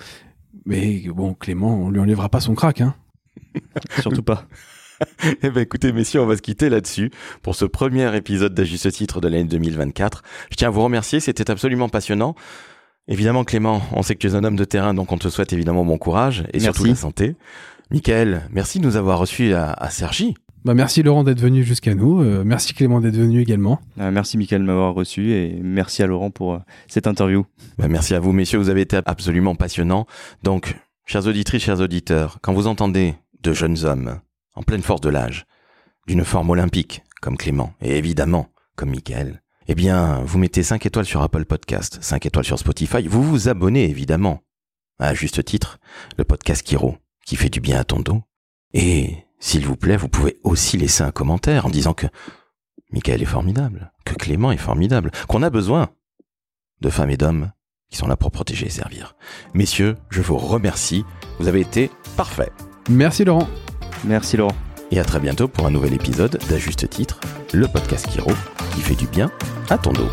Mais 0.65 1.05
bon, 1.09 1.35
Clément, 1.35 1.75
on 1.75 1.91
lui 1.91 2.01
enlèvera 2.01 2.29
pas 2.29 2.41
son 2.41 2.55
crack, 2.55 2.81
hein. 2.81 2.95
Surtout 4.01 4.23
pas. 4.23 4.47
eh 5.43 5.51
ben 5.51 5.61
écoutez 5.61 5.93
messieurs, 5.93 6.21
on 6.21 6.27
va 6.27 6.37
se 6.37 6.43
quitter 6.43 6.69
là-dessus 6.69 7.11
pour 7.43 7.55
ce 7.55 7.65
premier 7.65 8.15
épisode 8.17 8.55
d'Ajuste 8.55 8.91
Titre 8.93 9.21
de 9.21 9.29
l'année 9.29 9.45
2024. 9.45 10.23
Je 10.51 10.57
tiens 10.57 10.69
à 10.69 10.71
vous 10.71 10.83
remercier, 10.83 11.21
c'était 11.21 11.51
absolument 11.51 11.89
passionnant. 11.89 12.35
Évidemment 13.09 13.45
Clément, 13.45 13.83
on 13.93 14.03
sait 14.03 14.15
que 14.15 14.21
tu 14.21 14.27
es 14.27 14.35
un 14.35 14.43
homme 14.43 14.57
de 14.57 14.65
terrain, 14.65 14.95
donc 14.95 15.13
on 15.13 15.19
te 15.19 15.29
souhaite 15.29 15.53
évidemment 15.53 15.85
bon 15.85 15.99
courage 15.99 16.45
et 16.53 16.61
surtout 16.61 16.85
la 16.85 16.95
santé. 16.95 17.37
Michael, 17.91 18.49
merci 18.51 18.81
de 18.81 18.85
nous 18.85 18.97
avoir 18.97 19.19
reçus 19.19 19.53
à, 19.53 19.73
à 19.73 19.91
Sergi. 19.91 20.35
Bah 20.67 20.75
merci 20.75 21.05
Laurent 21.05 21.23
d'être 21.23 21.41
venu 21.41 21.63
jusqu'à 21.63 21.95
nous. 21.95 22.21
Euh, 22.21 22.43
merci 22.45 22.75
Clément 22.75 23.01
d'être 23.01 23.15
venu 23.15 23.41
également. 23.41 23.81
Euh, 24.01 24.11
merci 24.11 24.37
Michael 24.37 24.63
de 24.63 24.67
m'avoir 24.67 24.95
reçu 24.95 25.31
et 25.31 25.61
merci 25.63 26.03
à 26.03 26.09
Laurent 26.09 26.33
pour 26.33 26.55
euh, 26.55 26.59
cette 26.89 27.07
interview. 27.07 27.47
Bah 27.79 27.87
merci 27.87 28.17
à 28.17 28.19
vous 28.19 28.33
messieurs, 28.33 28.59
vous 28.59 28.69
avez 28.69 28.81
été 28.81 28.99
absolument 29.07 29.55
passionnants. 29.55 30.07
Donc, 30.43 30.75
chers 31.05 31.25
auditrices, 31.29 31.63
chers 31.63 31.81
auditeurs, 31.81 32.39
quand 32.43 32.53
vous 32.53 32.67
entendez 32.67 33.15
de 33.45 33.53
jeunes 33.53 33.85
hommes 33.85 34.19
en 34.57 34.65
pleine 34.65 34.83
force 34.83 35.01
de 35.01 35.09
l'âge, 35.09 35.47
d'une 36.09 36.25
forme 36.25 36.51
olympique 36.51 37.05
comme 37.23 37.37
Clément 37.37 37.73
et 37.81 37.97
évidemment 37.97 38.49
comme 38.75 38.91
Michael, 38.91 39.43
eh 39.69 39.77
bien, 39.77 40.21
vous 40.25 40.39
mettez 40.39 40.65
5 40.65 40.85
étoiles 40.85 41.07
sur 41.07 41.23
Apple 41.23 41.45
Podcast, 41.45 41.99
5 42.01 42.27
étoiles 42.27 42.45
sur 42.45 42.59
Spotify, 42.59 43.07
vous 43.07 43.23
vous 43.23 43.49
abonnez 43.49 43.89
évidemment 43.89 44.43
à 44.99 45.15
juste 45.15 45.45
titre, 45.45 45.79
le 46.19 46.25
podcast 46.25 46.65
Kiro 46.65 46.97
qui 47.27 47.37
fait 47.37 47.51
du 47.51 47.61
bien 47.61 47.79
à 47.79 47.85
ton 47.85 48.01
dos. 48.01 48.23
Et, 48.73 49.27
s'il 49.39 49.67
vous 49.67 49.77
plaît, 49.77 49.97
vous 49.97 50.09
pouvez 50.09 50.39
aussi 50.43 50.79
laisser 50.79 51.03
un 51.03 51.11
commentaire 51.11 51.67
en 51.67 51.71
disant 51.71 51.93
que 51.93 52.07
Michael 52.91 53.21
est 53.21 53.27
formidable, 53.27 53.93
que 54.05 54.15
Clément 54.15 54.53
est 54.53 54.57
formidable, 54.57 55.11
qu'on 55.29 55.43
a 55.43 55.51
besoin 55.51 55.91
de 56.81 56.89
femmes 56.89 57.11
et 57.11 57.17
d'hommes 57.17 57.53
qui 57.91 57.99
sont 57.99 58.07
là 58.07 58.17
pour 58.17 58.31
protéger 58.31 58.67
et 58.67 58.71
servir. 58.71 59.15
Messieurs, 59.55 59.97
je 60.11 60.23
vous 60.23 60.37
remercie. 60.37 61.05
Vous 61.39 61.49
avez 61.49 61.61
été 61.61 61.91
parfaits. 62.17 62.53
Merci 62.89 63.25
Laurent. 63.25 63.49
Merci 64.05 64.37
Laurent. 64.37 64.57
Et 64.91 65.01
à 65.01 65.05
très 65.05 65.21
bientôt 65.21 65.49
pour 65.49 65.67
un 65.67 65.71
nouvel 65.71 65.95
épisode 65.95 66.39
d'Ajuste 66.49 66.89
Titre, 66.89 67.21
le 67.53 67.67
podcast 67.67 68.07
Kiro 68.09 68.31
qui 68.75 68.81
fait 68.81 68.95
du 68.95 69.07
bien 69.07 69.31
à 69.69 69.79
ton 69.79 69.93
dos. 69.93 70.09